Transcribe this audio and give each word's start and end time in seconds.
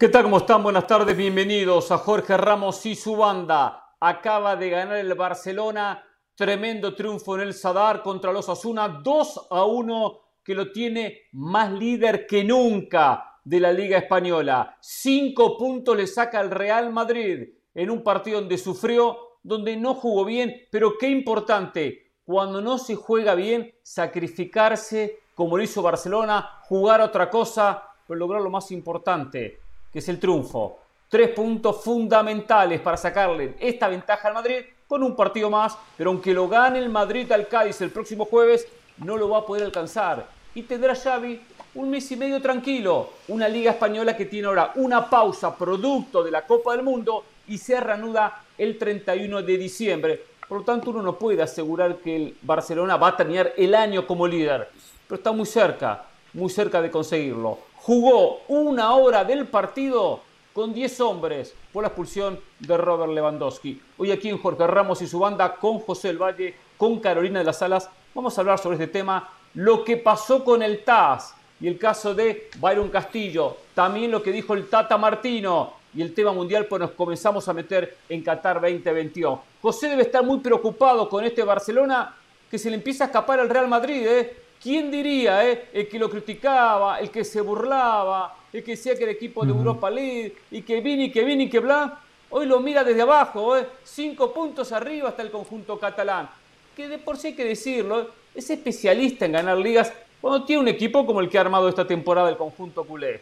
¿Qué 0.00 0.08
tal? 0.08 0.22
¿Cómo 0.22 0.38
están? 0.38 0.62
Buenas 0.62 0.86
tardes, 0.86 1.14
bienvenidos 1.14 1.92
a 1.92 1.98
Jorge 1.98 2.34
Ramos 2.38 2.86
y 2.86 2.94
su 2.94 3.16
banda. 3.16 3.96
Acaba 4.00 4.56
de 4.56 4.70
ganar 4.70 4.96
el 4.96 5.12
Barcelona, 5.12 6.02
tremendo 6.34 6.94
triunfo 6.94 7.34
en 7.34 7.42
el 7.42 7.52
Sadar 7.52 8.02
contra 8.02 8.32
los 8.32 8.48
Asuna, 8.48 8.88
2 8.88 9.48
a 9.50 9.66
1, 9.66 10.20
que 10.42 10.54
lo 10.54 10.72
tiene 10.72 11.24
más 11.32 11.70
líder 11.70 12.26
que 12.26 12.42
nunca 12.42 13.40
de 13.44 13.60
la 13.60 13.74
Liga 13.74 13.98
Española. 13.98 14.74
Cinco 14.80 15.58
puntos 15.58 15.94
le 15.94 16.06
saca 16.06 16.40
el 16.40 16.50
Real 16.50 16.90
Madrid 16.90 17.50
en 17.74 17.90
un 17.90 18.02
partido 18.02 18.40
donde 18.40 18.56
sufrió, 18.56 19.18
donde 19.42 19.76
no 19.76 19.92
jugó 19.92 20.24
bien, 20.24 20.66
pero 20.70 20.96
qué 20.98 21.10
importante, 21.10 22.14
cuando 22.24 22.62
no 22.62 22.78
se 22.78 22.94
juega 22.94 23.34
bien, 23.34 23.74
sacrificarse 23.82 25.18
como 25.34 25.58
lo 25.58 25.62
hizo 25.62 25.82
Barcelona, 25.82 26.62
jugar 26.62 27.02
otra 27.02 27.28
cosa, 27.28 27.82
pero 28.08 28.18
lograr 28.18 28.40
lo 28.40 28.48
más 28.48 28.70
importante, 28.72 29.60
que 29.92 29.98
es 29.98 30.08
el 30.08 30.18
triunfo. 30.18 30.78
Tres 31.08 31.30
puntos 31.30 31.82
fundamentales 31.82 32.80
para 32.80 32.96
sacarle 32.96 33.54
esta 33.58 33.88
ventaja 33.88 34.28
al 34.28 34.34
Madrid 34.34 34.60
con 34.86 35.02
un 35.02 35.16
partido 35.16 35.50
más, 35.50 35.76
pero 35.96 36.10
aunque 36.10 36.32
lo 36.32 36.48
gane 36.48 36.78
el 36.78 36.88
Madrid 36.88 37.30
al 37.32 37.48
Cádiz 37.48 37.80
el 37.80 37.90
próximo 37.90 38.24
jueves, 38.24 38.66
no 38.98 39.16
lo 39.16 39.28
va 39.28 39.38
a 39.38 39.46
poder 39.46 39.64
alcanzar. 39.64 40.26
Y 40.54 40.62
tendrá 40.62 40.94
Xavi 40.94 41.40
un 41.74 41.90
mes 41.90 42.10
y 42.10 42.16
medio 42.16 42.40
tranquilo. 42.40 43.10
Una 43.28 43.48
liga 43.48 43.72
española 43.72 44.16
que 44.16 44.26
tiene 44.26 44.48
ahora 44.48 44.72
una 44.76 45.08
pausa 45.08 45.56
producto 45.56 46.22
de 46.22 46.30
la 46.30 46.46
Copa 46.46 46.72
del 46.74 46.84
Mundo 46.84 47.24
y 47.46 47.58
se 47.58 47.78
reanuda 47.80 48.42
el 48.58 48.78
31 48.78 49.42
de 49.42 49.58
diciembre. 49.58 50.24
Por 50.48 50.58
lo 50.58 50.64
tanto, 50.64 50.90
uno 50.90 51.02
no 51.02 51.16
puede 51.16 51.42
asegurar 51.42 51.96
que 51.98 52.16
el 52.16 52.36
Barcelona 52.42 52.96
va 52.96 53.08
a 53.08 53.16
terminar 53.16 53.52
el 53.56 53.74
año 53.74 54.06
como 54.06 54.26
líder, 54.26 54.68
pero 55.06 55.16
está 55.16 55.30
muy 55.30 55.46
cerca, 55.46 56.06
muy 56.32 56.50
cerca 56.50 56.80
de 56.80 56.90
conseguirlo 56.90 57.70
jugó 57.82 58.42
una 58.48 58.94
hora 58.94 59.24
del 59.24 59.46
partido 59.46 60.20
con 60.52 60.74
10 60.74 61.00
hombres 61.00 61.54
por 61.72 61.82
la 61.82 61.88
expulsión 61.88 62.38
de 62.58 62.76
Robert 62.76 63.12
Lewandowski. 63.12 63.80
Hoy 63.96 64.10
aquí 64.10 64.28
en 64.28 64.38
Jorge 64.38 64.66
Ramos 64.66 65.00
y 65.00 65.06
su 65.06 65.18
banda 65.18 65.54
con 65.56 65.78
José 65.78 66.10
El 66.10 66.18
Valle, 66.18 66.54
con 66.76 67.00
Carolina 67.00 67.38
de 67.38 67.46
las 67.46 67.62
Alas, 67.62 67.88
vamos 68.14 68.36
a 68.36 68.40
hablar 68.42 68.58
sobre 68.58 68.76
este 68.76 68.88
tema, 68.88 69.28
lo 69.54 69.82
que 69.82 69.96
pasó 69.96 70.44
con 70.44 70.62
el 70.62 70.84
TAS 70.84 71.34
y 71.60 71.68
el 71.68 71.78
caso 71.78 72.14
de 72.14 72.50
Byron 72.58 72.90
Castillo, 72.90 73.56
también 73.74 74.10
lo 74.10 74.22
que 74.22 74.32
dijo 74.32 74.54
el 74.54 74.68
Tata 74.68 74.98
Martino 74.98 75.72
y 75.94 76.02
el 76.02 76.14
tema 76.14 76.32
mundial, 76.32 76.66
pues 76.66 76.80
nos 76.80 76.90
comenzamos 76.92 77.48
a 77.48 77.52
meter 77.54 77.96
en 78.08 78.22
Qatar 78.22 78.60
2022. 78.60 79.40
José 79.62 79.88
debe 79.88 80.02
estar 80.02 80.22
muy 80.22 80.38
preocupado 80.40 81.08
con 81.08 81.24
este 81.24 81.42
Barcelona 81.42 82.14
que 82.50 82.58
se 82.58 82.68
le 82.68 82.76
empieza 82.76 83.04
a 83.04 83.06
escapar 83.06 83.40
al 83.40 83.48
Real 83.48 83.68
Madrid, 83.68 84.06
¿eh? 84.06 84.49
¿Quién 84.62 84.90
diría, 84.90 85.48
eh? 85.48 85.68
El 85.72 85.88
que 85.88 85.98
lo 85.98 86.10
criticaba, 86.10 87.00
el 87.00 87.10
que 87.10 87.24
se 87.24 87.40
burlaba, 87.40 88.36
el 88.52 88.62
que 88.62 88.72
decía 88.72 88.94
que 88.94 89.04
era 89.04 89.12
equipo 89.12 89.44
de 89.44 89.52
Europa 89.52 89.90
League 89.90 90.34
y 90.50 90.62
que 90.62 90.80
vini, 90.80 91.04
y 91.04 91.10
que 91.10 91.24
vini, 91.24 91.44
y 91.44 91.48
que 91.48 91.60
bla. 91.60 91.98
Hoy 92.28 92.46
lo 92.46 92.60
mira 92.60 92.84
desde 92.84 93.00
abajo, 93.00 93.56
¿eh? 93.56 93.66
Cinco 93.82 94.34
puntos 94.34 94.70
arriba 94.72 95.08
hasta 95.08 95.22
el 95.22 95.30
conjunto 95.30 95.78
catalán. 95.78 96.28
Que 96.76 96.88
de 96.88 96.98
por 96.98 97.16
sí 97.16 97.28
hay 97.28 97.34
que 97.34 97.44
decirlo, 97.44 98.02
¿eh? 98.02 98.06
es 98.34 98.50
especialista 98.50 99.24
en 99.24 99.32
ganar 99.32 99.56
ligas 99.56 99.92
cuando 100.20 100.44
tiene 100.44 100.62
un 100.62 100.68
equipo 100.68 101.06
como 101.06 101.20
el 101.20 101.30
que 101.30 101.38
ha 101.38 101.40
armado 101.40 101.68
esta 101.68 101.86
temporada 101.86 102.28
el 102.28 102.36
conjunto 102.36 102.84
culé. 102.84 103.20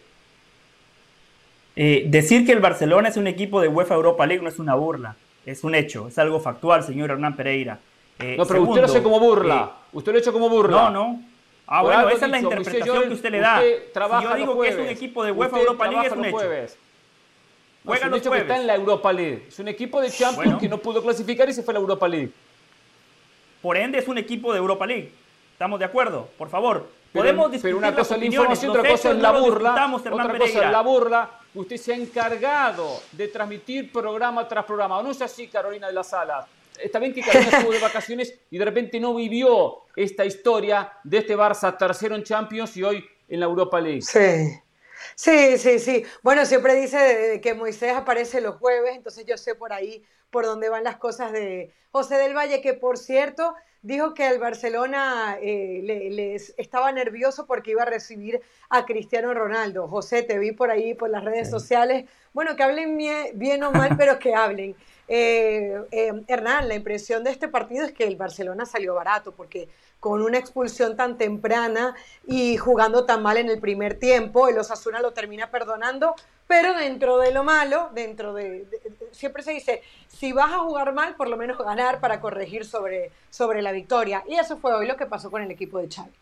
Eh, 1.77 2.05
decir 2.09 2.45
que 2.45 2.53
el 2.53 2.59
Barcelona 2.59 3.09
es 3.09 3.17
un 3.17 3.29
equipo 3.29 3.61
de 3.61 3.69
UEFA 3.69 3.95
Europa 3.95 4.27
League 4.27 4.43
no 4.43 4.49
es 4.49 4.59
una 4.59 4.75
burla, 4.75 5.15
es 5.47 5.63
un 5.63 5.77
hecho, 5.77 6.09
es 6.09 6.19
algo 6.19 6.41
factual, 6.41 6.83
señor 6.83 7.11
Hernán 7.11 7.37
Pereira. 7.37 7.79
Eh, 8.19 8.37
no, 8.37 8.47
pero 8.47 8.63
usted 8.63 8.81
lo 8.81 8.87
hace 8.87 9.03
como 9.03 9.21
burla. 9.21 9.73
Eh, 9.73 9.89
usted 9.93 10.13
lo 10.13 10.19
ha 10.19 10.21
hecho 10.21 10.33
como 10.33 10.49
burla. 10.49 10.91
No, 10.91 10.91
no. 10.91 11.23
Ah, 11.67 11.83
bueno, 11.83 12.09
esa 12.09 12.25
es 12.25 12.31
la 12.31 12.41
interpretación 12.41 13.09
que 13.09 13.15
usted 13.15 13.31
le 13.31 13.41
da. 13.41 13.61
yo 14.23 14.35
digo 14.35 14.61
que 14.61 14.69
es 14.69 14.77
un 14.77 14.87
equipo 14.87 15.23
de 15.23 15.33
UEFA 15.33 15.59
Europa 15.59 15.87
League, 15.87 16.07
es 16.07 16.13
un 16.13 16.25
hecho. 16.25 16.37
Jueves. 16.37 16.79
Juega 17.85 18.07
es 18.07 18.13
un 18.13 18.19
hecho 18.19 18.31
que 18.31 18.39
está 18.39 18.57
en 18.57 18.67
la 18.67 18.75
Europa 18.75 19.13
League. 19.13 19.45
Es 19.49 19.59
un 19.59 19.69
equipo 19.69 20.01
de 20.01 20.11
Champions 20.11 20.59
que 20.59 20.69
no 20.69 20.79
pudo 20.79 21.03
clasificar 21.03 21.49
y 21.49 21.53
se 21.53 21.63
fue 21.63 21.73
a 21.73 21.75
la 21.75 21.81
Europa 21.81 22.09
League. 22.09 22.31
Por 23.63 23.77
ende, 23.77 23.99
es 23.99 24.09
un 24.09 24.19
equipo 24.19 24.53
de 24.53 24.59
Europa 24.59 24.87
League. 24.87 25.13
¿Estamos 25.53 25.79
de 25.79 25.85
acuerdo? 25.85 26.29
Por 26.39 26.49
favor. 26.49 26.89
Podemos 27.13 27.51
discutir 27.51 27.75
pero 27.75 27.79
una 27.79 27.95
cosa 27.95 28.15
es 28.15 28.21
la 28.21 28.27
información, 28.27 28.71
otra 28.71 28.91
cosa 28.91 29.11
es 29.11 29.17
la 29.17 29.33
burla. 29.33 29.93
Otra 29.95 30.39
cosa 30.39 30.67
es 30.67 30.73
la 30.73 30.81
burla. 30.83 31.31
Usted 31.55 31.77
se 31.77 31.93
ha 31.93 31.97
encargado 31.97 33.01
de 33.13 33.29
transmitir 33.29 33.91
programa 33.91 34.47
tras 34.47 34.65
programa. 34.65 35.03
no 35.03 35.11
es 35.11 35.21
así, 35.23 35.49
Carolina 35.49 35.87
de 35.87 35.93
las 35.93 36.09
Salas 36.09 36.47
está 36.83 36.99
bien 36.99 37.13
que 37.13 37.23
Carolina 37.23 37.59
estuvo 37.59 37.73
de 37.73 37.79
vacaciones 37.79 38.39
y 38.51 38.59
de 38.59 38.65
repente 38.65 39.01
no 39.01 39.15
vivió 39.15 39.85
esta 39.97 40.25
historia 40.25 40.93
de 41.05 41.19
este 41.19 41.37
Barça 41.37 41.77
tercero 41.77 42.15
en 42.15 42.23
Champions 42.23 42.77
y 42.77 42.83
hoy 42.83 43.05
en 43.29 43.41
la 43.41 43.47
Europa 43.47 43.81
League. 43.81 44.03
Sí. 44.03 44.61
Sí, 45.15 45.59
sí, 45.59 45.79
sí. 45.79 46.05
Bueno, 46.23 46.45
siempre 46.45 46.75
dice 46.75 47.41
que 47.43 47.55
Moisés 47.55 47.95
aparece 47.95 48.41
los 48.41 48.57
jueves, 48.57 48.97
entonces 48.97 49.25
yo 49.27 49.37
sé 49.37 49.55
por 49.55 49.73
ahí 49.73 50.03
por 50.31 50.45
dónde 50.45 50.69
van 50.69 50.85
las 50.85 50.97
cosas 50.97 51.33
de 51.33 51.73
José 51.91 52.17
del 52.17 52.37
Valle, 52.37 52.61
que 52.61 52.75
por 52.75 52.99
cierto 52.99 53.55
dijo 53.83 54.13
que 54.13 54.29
el 54.29 54.39
Barcelona 54.39 55.39
eh, 55.41 56.11
les 56.11 56.55
estaba 56.59 56.93
nervioso 56.93 57.47
porque 57.47 57.71
iba 57.71 57.83
a 57.83 57.87
recibir 57.87 58.41
a 58.69 58.85
Cristiano 58.85 59.33
Ronaldo. 59.33 59.89
José, 59.89 60.23
te 60.23 60.39
vi 60.39 60.53
por 60.53 60.71
ahí, 60.71 60.95
por 60.95 61.11
las 61.11 61.25
redes 61.25 61.49
sociales. 61.49 62.05
Bueno, 62.33 62.57
que 62.57 62.63
hablen 62.63 62.99
bien 63.35 63.63
o 63.63 63.71
mal, 63.73 63.97
pero 63.97 64.19
que 64.19 64.35
hablen. 64.35 64.77
Eh, 65.09 65.81
eh, 65.91 66.13
Hernán, 66.29 66.69
la 66.69 66.75
impresión 66.75 67.25
de 67.25 67.31
este 67.31 67.49
partido 67.49 67.87
es 67.87 67.93
que 67.93 68.05
el 68.05 68.17
Barcelona 68.17 68.67
salió 68.67 68.95
barato, 68.95 69.33
porque 69.33 69.69
con 70.01 70.23
una 70.23 70.39
expulsión 70.39 70.97
tan 70.97 71.17
temprana 71.17 71.95
y 72.27 72.59
jugando 72.59 73.05
tan 73.07 73.23
mal 73.23 73.39
en 73.39 73.49
el 73.49 73.59
primer 73.59 73.99
tiempo, 73.99 74.49
el 74.49 74.59
Osasuna 74.59 75.01
lo 75.01 75.13
termina 75.13 75.51
perdonando, 75.51 76.15
pero 76.47 76.75
dentro 76.75 77.19
de 77.19 77.33
lo 77.33 77.43
malo, 77.43 77.91
dentro 77.95 78.35
de, 78.35 78.67
siempre 79.11 79.43
se 79.43 79.53
dice, 79.53 79.83
si 80.09 80.33
vas 80.33 80.53
a 80.53 80.59
jugar 80.59 80.93
mal, 80.93 81.17
por 81.17 81.29
lo 81.29 81.37
menos 81.37 81.59
ganar 81.59 82.01
para 82.01 82.21
corregir 82.21 82.67
sobre, 82.67 83.11
sobre 83.31 83.63
la 83.63 83.73
victoria. 83.73 84.23
Y 84.29 84.35
eso 84.35 84.59
fue 84.59 84.75
hoy 84.75 84.87
lo 84.87 84.97
que 84.97 85.07
pasó 85.07 85.31
con 85.31 85.43
el 85.43 85.51
equipo 85.51 85.79
de 85.79 85.89
Xavi. 85.89 86.13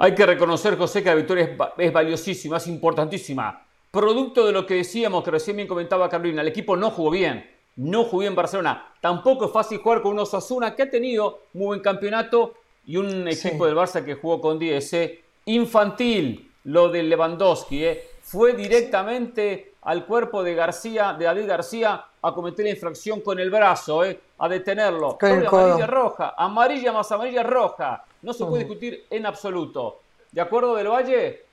Hay 0.00 0.14
que 0.14 0.26
reconocer, 0.26 0.76
José, 0.78 1.02
que 1.02 1.08
la 1.08 1.16
victoria 1.16 1.44
es, 1.44 1.50
es 1.78 1.92
valiosísima, 1.92 2.58
es 2.58 2.66
importantísima 2.68 3.67
producto 3.98 4.46
de 4.46 4.52
lo 4.52 4.64
que 4.64 4.74
decíamos, 4.74 5.24
que 5.24 5.32
recién 5.32 5.56
bien 5.56 5.66
comentaba 5.66 6.08
Carolina, 6.08 6.42
el 6.42 6.48
equipo 6.48 6.76
no 6.76 6.90
jugó 6.90 7.10
bien, 7.10 7.50
no 7.74 8.04
jugó 8.04 8.20
bien 8.20 8.32
en 8.32 8.36
Barcelona. 8.36 8.94
Tampoco 9.00 9.46
es 9.46 9.50
fácil 9.50 9.78
jugar 9.78 10.02
con 10.02 10.12
un 10.12 10.20
Osasuna 10.20 10.76
que 10.76 10.84
ha 10.84 10.90
tenido 10.90 11.40
muy 11.54 11.66
buen 11.66 11.80
campeonato 11.80 12.54
y 12.86 12.96
un 12.96 13.26
equipo 13.26 13.66
del 13.66 13.74
Barça 13.74 14.04
que 14.04 14.14
jugó 14.14 14.40
con 14.40 14.56
10. 14.56 14.92
¿eh? 14.92 15.24
Infantil 15.46 16.48
lo 16.64 16.88
de 16.90 17.02
Lewandowski, 17.02 17.84
¿eh? 17.84 18.04
fue 18.22 18.52
directamente 18.52 19.74
al 19.82 20.06
cuerpo 20.06 20.44
de 20.44 20.54
García, 20.54 21.16
de 21.18 21.24
David 21.24 21.48
García, 21.48 22.04
a 22.22 22.32
cometer 22.32 22.66
la 22.66 22.70
infracción 22.70 23.20
con 23.20 23.40
el 23.40 23.50
brazo, 23.50 24.04
¿eh? 24.04 24.20
a 24.38 24.48
detenerlo. 24.48 25.18
amarilla 25.20 25.86
roja, 25.86 26.34
amarilla 26.36 26.92
más 26.92 27.10
amarilla 27.10 27.42
roja. 27.42 28.04
No 28.22 28.32
se 28.32 28.44
puede 28.44 28.62
discutir 28.64 29.06
en 29.10 29.26
absoluto. 29.26 30.02
¿De 30.30 30.40
acuerdo 30.40 30.76
del 30.76 30.88
Valle? 30.88 31.47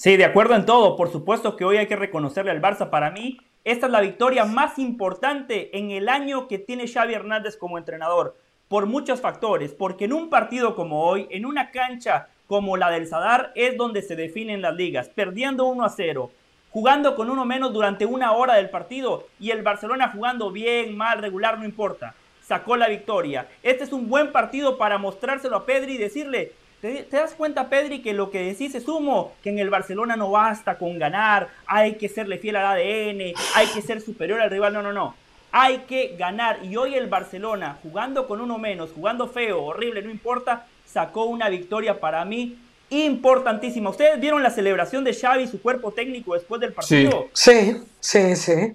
Sí, 0.00 0.16
de 0.16 0.24
acuerdo 0.24 0.54
en 0.54 0.64
todo. 0.64 0.96
Por 0.96 1.12
supuesto 1.12 1.56
que 1.56 1.66
hoy 1.66 1.76
hay 1.76 1.86
que 1.86 1.94
reconocerle 1.94 2.50
al 2.50 2.62
Barça. 2.62 2.88
Para 2.88 3.10
mí, 3.10 3.36
esta 3.64 3.84
es 3.84 3.92
la 3.92 4.00
victoria 4.00 4.46
más 4.46 4.78
importante 4.78 5.76
en 5.76 5.90
el 5.90 6.08
año 6.08 6.48
que 6.48 6.58
tiene 6.58 6.88
Xavi 6.88 7.12
Hernández 7.12 7.58
como 7.58 7.76
entrenador. 7.76 8.34
Por 8.68 8.86
muchos 8.86 9.20
factores. 9.20 9.74
Porque 9.74 10.06
en 10.06 10.14
un 10.14 10.30
partido 10.30 10.74
como 10.74 11.04
hoy, 11.04 11.26
en 11.28 11.44
una 11.44 11.70
cancha 11.70 12.28
como 12.46 12.78
la 12.78 12.88
del 12.88 13.08
Sadar, 13.08 13.52
es 13.54 13.76
donde 13.76 14.00
se 14.00 14.16
definen 14.16 14.62
las 14.62 14.74
ligas. 14.74 15.10
Perdiendo 15.10 15.66
1 15.66 15.84
a 15.84 15.90
0. 15.90 16.30
Jugando 16.70 17.14
con 17.14 17.28
uno 17.28 17.44
menos 17.44 17.70
durante 17.74 18.06
una 18.06 18.32
hora 18.32 18.54
del 18.54 18.70
partido. 18.70 19.26
Y 19.38 19.50
el 19.50 19.60
Barcelona 19.60 20.08
jugando 20.14 20.50
bien, 20.50 20.96
mal, 20.96 21.18
regular, 21.18 21.58
no 21.58 21.66
importa. 21.66 22.14
Sacó 22.40 22.74
la 22.74 22.88
victoria. 22.88 23.48
Este 23.62 23.84
es 23.84 23.92
un 23.92 24.08
buen 24.08 24.32
partido 24.32 24.78
para 24.78 24.96
mostrárselo 24.96 25.56
a 25.56 25.66
Pedri 25.66 25.96
y 25.96 25.98
decirle, 25.98 26.52
¿Te, 26.80 27.06
das 27.10 27.34
cuenta, 27.34 27.68
Pedri, 27.68 28.00
que 28.00 28.14
lo 28.14 28.30
que 28.30 28.42
decís 28.42 28.74
es 28.74 28.88
humo? 28.88 29.32
Que 29.42 29.50
en 29.50 29.58
el 29.58 29.68
Barcelona 29.68 30.16
no 30.16 30.30
basta 30.30 30.78
con 30.78 30.98
ganar, 30.98 31.48
hay 31.66 31.96
que 31.96 32.08
serle 32.08 32.38
fiel 32.38 32.56
al 32.56 32.66
ADN, 32.66 33.34
hay 33.54 33.66
que 33.74 33.82
ser 33.82 34.00
superior 34.00 34.40
al 34.40 34.50
rival. 34.50 34.72
No, 34.72 34.82
no, 34.82 34.92
no. 34.92 35.14
Hay 35.52 35.78
que 35.80 36.16
ganar. 36.18 36.64
Y 36.64 36.76
hoy 36.76 36.94
el 36.94 37.08
Barcelona, 37.08 37.76
jugando 37.82 38.26
con 38.26 38.40
uno 38.40 38.56
menos, 38.56 38.92
jugando 38.94 39.28
feo, 39.28 39.62
horrible, 39.62 40.00
no 40.00 40.10
importa, 40.10 40.66
sacó 40.86 41.24
una 41.24 41.50
victoria 41.50 42.00
para 42.00 42.24
mí 42.24 42.56
importantísima. 42.88 43.90
¿Ustedes 43.90 44.18
vieron 44.18 44.42
la 44.42 44.50
celebración 44.50 45.04
de 45.04 45.12
Xavi 45.12 45.44
y 45.44 45.48
su 45.48 45.60
cuerpo 45.60 45.92
técnico 45.92 46.32
después 46.32 46.62
del 46.62 46.72
partido? 46.72 47.28
Sí, 47.34 47.76
sí, 48.00 48.36
sí. 48.36 48.74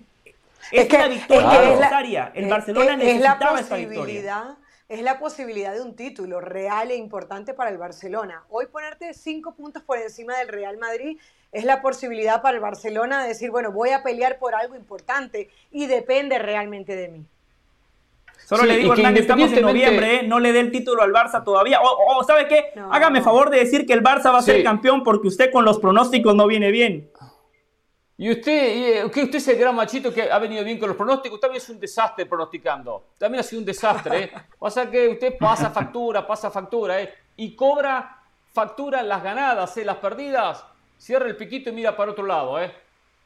Es, 0.72 0.94
una 0.94 1.08
victoria 1.08 1.62
necesaria. 1.62 2.31
El 2.36 2.50
Barcelona 2.50 2.98
necesitaba 2.98 3.60
esta 3.60 3.78
victoria 3.78 4.58
es 4.88 5.02
la 5.02 5.20
posibilidad 5.20 5.74
de 5.74 5.82
un 5.82 5.96
título 5.96 6.42
real 6.42 6.92
e 6.92 6.96
importante 6.96 7.54
para 7.54 7.72
el 7.72 7.78
Barcelona. 7.78 8.44
Hoy 8.50 8.68
ponerte 8.68 9.14
cinco 9.14 9.56
puntos 9.56 9.82
por 9.82 9.98
encima 9.98 10.38
del 10.38 10.48
Real 10.48 10.78
Madrid 10.78 11.18
es 11.52 11.64
la 11.64 11.82
posibilidad 11.82 12.42
para 12.42 12.58
el 12.58 12.62
Barcelona 12.62 13.24
de 13.24 13.30
decir, 13.30 13.50
bueno, 13.50 13.72
voy 13.72 13.90
a 13.90 14.04
pelear 14.04 14.38
por 14.38 14.54
algo 14.54 14.76
importante 14.76 15.50
y 15.72 15.88
depende 15.88 16.38
realmente 16.38 16.96
de 16.96 17.08
mí. 17.08 17.26
Solo 18.46 18.64
le 18.64 18.78
digo, 18.78 18.94
Hernán, 18.94 19.18
estamos 19.18 19.52
en 19.54 19.62
noviembre, 19.64 20.18
¿eh? 20.18 20.24
no 20.24 20.40
le 20.40 20.54
dé 20.54 20.60
el 20.60 20.72
título 20.72 21.02
al 21.02 21.12
Barça 21.12 21.44
todavía. 21.44 21.80
O, 21.82 22.24
¿sabe 22.24 22.48
qué? 22.48 22.66
Hágame 22.92 23.24
favor 23.24 23.50
de 23.50 23.58
decir 23.58 23.88
que 23.88 23.94
el 23.94 24.04
Barça 24.04 24.32
va 24.32 24.38
a 24.38 24.44
ser 24.44 24.64
campeón 24.64 25.04
porque 25.04 25.30
usted 25.30 25.52
con 25.52 25.66
los 25.66 25.80
pronósticos 25.80 26.36
no 26.36 26.46
viene 26.46 26.70
bien. 26.70 27.10
Y 28.17 28.31
usted, 28.31 29.03
eh, 29.06 29.12
que 29.12 29.23
usted 29.23 29.38
es 29.39 29.47
el 29.50 29.57
gran 29.57 29.75
machito 29.75 30.13
que 30.13 30.31
ha 30.31 30.39
venido 30.39 30.63
bien 30.63 30.79
con 30.79 30.88
los 30.88 30.95
pronósticos, 30.97 31.39
también 31.39 31.62
es 31.62 31.69
un 31.69 31.79
desastre 31.79 32.25
pronosticando. 32.25 33.07
También 33.17 33.41
ha 33.41 33.44
sido 33.44 33.59
un 33.59 33.65
desastre, 33.65 34.23
¿eh? 34.23 34.31
Pasa 34.59 34.89
que 34.89 35.09
usted 35.09 35.38
pasa 35.38 35.69
factura, 35.69 36.25
pasa 36.25 36.50
factura, 36.50 37.01
¿eh? 37.01 37.13
Y 37.35 37.53
cobra 37.56 38.21
factura 38.53 39.03
las 39.03 39.21
ganadas, 39.21 39.75
¿eh? 39.77 39.83
Las 39.83 39.97
perdidas, 39.97 40.63
cierra 40.97 41.27
el 41.27 41.35
piquito 41.35 41.69
y 41.69 41.73
mira 41.73 41.95
para 41.95 42.12
otro 42.12 42.25
lado, 42.25 42.62
¿eh? 42.62 42.73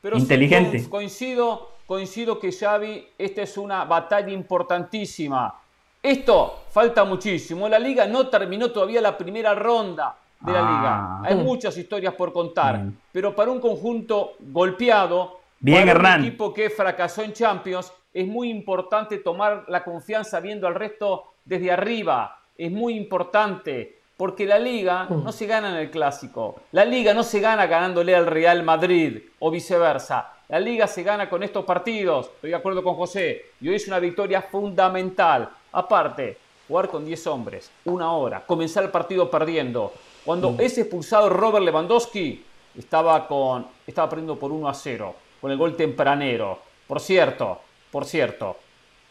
Pero 0.01 0.17
Inteligente. 0.17 0.89
coincido, 0.89 1.73
coincido 1.85 2.39
que 2.39 2.51
Xavi, 2.51 3.09
esta 3.17 3.43
es 3.43 3.57
una 3.57 3.85
batalla 3.85 4.31
importantísima. 4.31 5.53
Esto 6.01 6.63
falta 6.71 7.03
muchísimo. 7.03 7.69
La 7.69 7.77
liga 7.77 8.07
no 8.07 8.27
terminó 8.27 8.71
todavía 8.71 9.01
la 9.01 9.15
primera 9.17 9.53
ronda 9.53 10.17
de 10.39 10.51
la 10.51 10.61
liga. 10.61 10.97
Ah. 10.97 11.21
Hay 11.25 11.35
muchas 11.35 11.77
historias 11.77 12.13
por 12.13 12.31
contar, 12.31 12.81
pero 13.11 13.35
para 13.35 13.51
un 13.51 13.59
conjunto 13.59 14.33
golpeado, 14.39 15.39
Bien, 15.59 15.87
para 15.87 16.15
un 16.15 16.25
equipo 16.25 16.53
que 16.53 16.69
fracasó 16.69 17.21
en 17.21 17.33
Champions, 17.33 17.91
es 18.13 18.27
muy 18.27 18.49
importante 18.49 19.17
tomar 19.17 19.65
la 19.67 19.83
confianza 19.83 20.39
viendo 20.39 20.67
al 20.67 20.75
resto 20.75 21.33
desde 21.45 21.71
arriba. 21.71 22.39
Es 22.57 22.71
muy 22.71 22.95
importante 22.95 23.99
porque 24.17 24.45
la 24.45 24.59
liga 24.59 25.05
mm. 25.09 25.23
no 25.23 25.31
se 25.31 25.45
gana 25.45 25.69
en 25.69 25.75
el 25.75 25.91
clásico. 25.91 26.61
La 26.71 26.85
liga 26.85 27.13
no 27.13 27.23
se 27.23 27.39
gana 27.39 27.67
ganándole 27.67 28.15
al 28.15 28.25
Real 28.25 28.63
Madrid 28.63 29.19
o 29.39 29.51
viceversa. 29.51 30.33
La 30.49 30.59
liga 30.59 30.87
se 30.87 31.03
gana 31.03 31.29
con 31.29 31.43
estos 31.43 31.63
partidos. 31.63 32.31
Estoy 32.35 32.49
de 32.49 32.55
acuerdo 32.55 32.83
con 32.83 32.95
José. 32.95 33.51
Y 33.61 33.69
hoy 33.69 33.75
es 33.75 33.87
una 33.87 33.99
victoria 33.99 34.41
fundamental. 34.41 35.49
Aparte, 35.71 36.37
jugar 36.67 36.89
con 36.89 37.05
10 37.05 37.27
hombres, 37.27 37.71
una 37.85 38.11
hora, 38.13 38.43
comenzar 38.45 38.83
el 38.83 38.91
partido 38.91 39.29
perdiendo, 39.29 39.91
cuando 40.25 40.51
mm. 40.51 40.61
ese 40.61 40.81
expulsado 40.81 41.29
Robert 41.29 41.63
Lewandowski 41.65 42.43
estaba, 42.77 43.27
con, 43.27 43.67
estaba 43.85 44.09
perdiendo 44.09 44.37
por 44.37 44.51
1 44.51 44.69
a 44.69 44.73
0, 44.73 45.15
con 45.41 45.51
el 45.51 45.57
gol 45.57 45.75
tempranero. 45.75 46.59
Por 46.87 46.99
cierto, 46.99 47.59
por 47.91 48.05
cierto, 48.05 48.57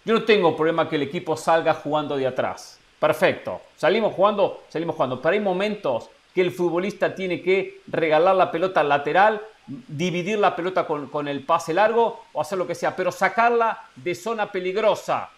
yo 0.05 0.15
no 0.15 0.25
tengo 0.25 0.57
problema 0.57 0.89
que 0.89 0.97
el 0.97 1.03
equipo 1.03 1.37
salga 1.37 1.75
jugando 1.75 2.17
de 2.17 2.27
atrás. 2.27 2.79
Perfecto. 2.99 3.61
Salimos 3.77 4.15
jugando, 4.15 4.63
salimos 4.69 4.97
jugando. 4.97 5.21
Pero 5.21 5.35
hay 5.35 5.41
momentos 5.41 6.09
que 6.35 6.41
el 6.41 6.51
futbolista 6.51 7.15
tiene 7.15 7.43
que 7.43 7.83
regalar 7.87 8.35
la 8.35 8.51
pelota 8.51 8.81
al 8.81 8.89
lateral, 8.89 9.41
dividir 9.67 10.39
la 10.39 10.57
pelota 10.57 10.87
con, 10.87 11.09
con, 11.09 11.29
el 11.29 11.45
pase 11.45 11.75
largo 11.75 12.25
o 12.33 12.41
hacer 12.41 12.59
lo 12.59 12.67
que 12.67 12.75
sea, 12.75 12.97
pero 12.97 13.13
sacarla 13.13 13.85
de 13.97 14.15
zona 14.15 14.51
peligrosa. 14.51 15.31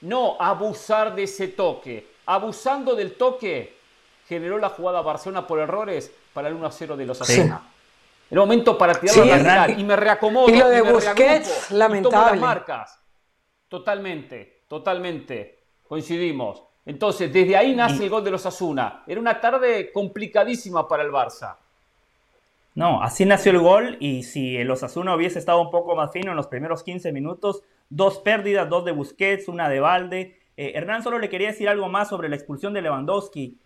No 0.00 0.36
abusar 0.38 1.14
de 1.14 1.22
ese 1.22 1.48
toque. 1.48 2.06
Abusando 2.26 2.94
del 2.94 3.14
toque, 3.14 3.75
generó 4.28 4.58
la 4.58 4.70
jugada 4.70 5.02
Barcelona 5.02 5.46
por 5.46 5.58
errores 5.60 6.12
para 6.32 6.48
el 6.48 6.58
1-0 6.58 6.96
de 6.96 7.06
los 7.06 7.20
Asuna. 7.20 7.62
El 8.30 8.38
momento 8.38 8.76
para 8.76 8.94
tirarlo 8.94 9.78
y 9.78 9.84
me 9.84 9.94
reacomodo. 9.94 10.48
Y 10.48 10.56
lo 10.56 10.68
de 10.68 10.82
Busquets, 10.82 11.70
lamentable. 11.70 12.40
marcas. 12.40 12.98
Totalmente, 13.68 14.62
totalmente. 14.68 15.58
Coincidimos. 15.88 16.62
Entonces, 16.84 17.32
desde 17.32 17.56
ahí 17.56 17.74
nace 17.74 18.04
el 18.04 18.10
gol 18.10 18.24
de 18.24 18.30
los 18.32 18.46
Asuna. 18.46 19.04
Era 19.06 19.20
una 19.20 19.40
tarde 19.40 19.92
complicadísima 19.92 20.88
para 20.88 21.04
el 21.04 21.10
Barça. 21.10 21.56
No, 22.74 23.02
así 23.02 23.24
nació 23.24 23.52
el 23.52 23.60
gol 23.60 23.96
y 24.00 24.22
si 24.24 24.56
el 24.56 24.70
Osasuna 24.70 25.14
hubiese 25.14 25.38
estado 25.38 25.62
un 25.62 25.70
poco 25.70 25.96
más 25.96 26.12
fino 26.12 26.32
en 26.32 26.36
los 26.36 26.46
primeros 26.46 26.82
15 26.82 27.10
minutos, 27.10 27.62
dos 27.88 28.18
pérdidas, 28.18 28.68
dos 28.68 28.84
de 28.84 28.92
Busquets, 28.92 29.48
una 29.48 29.70
de 29.70 29.80
Valde. 29.80 30.38
Eh, 30.58 30.72
Hernán 30.74 31.02
solo 31.02 31.18
le 31.18 31.30
quería 31.30 31.48
decir 31.48 31.70
algo 31.70 31.88
más 31.88 32.10
sobre 32.10 32.28
la 32.28 32.36
expulsión 32.36 32.74
de 32.74 32.82
Lewandowski 32.82 33.56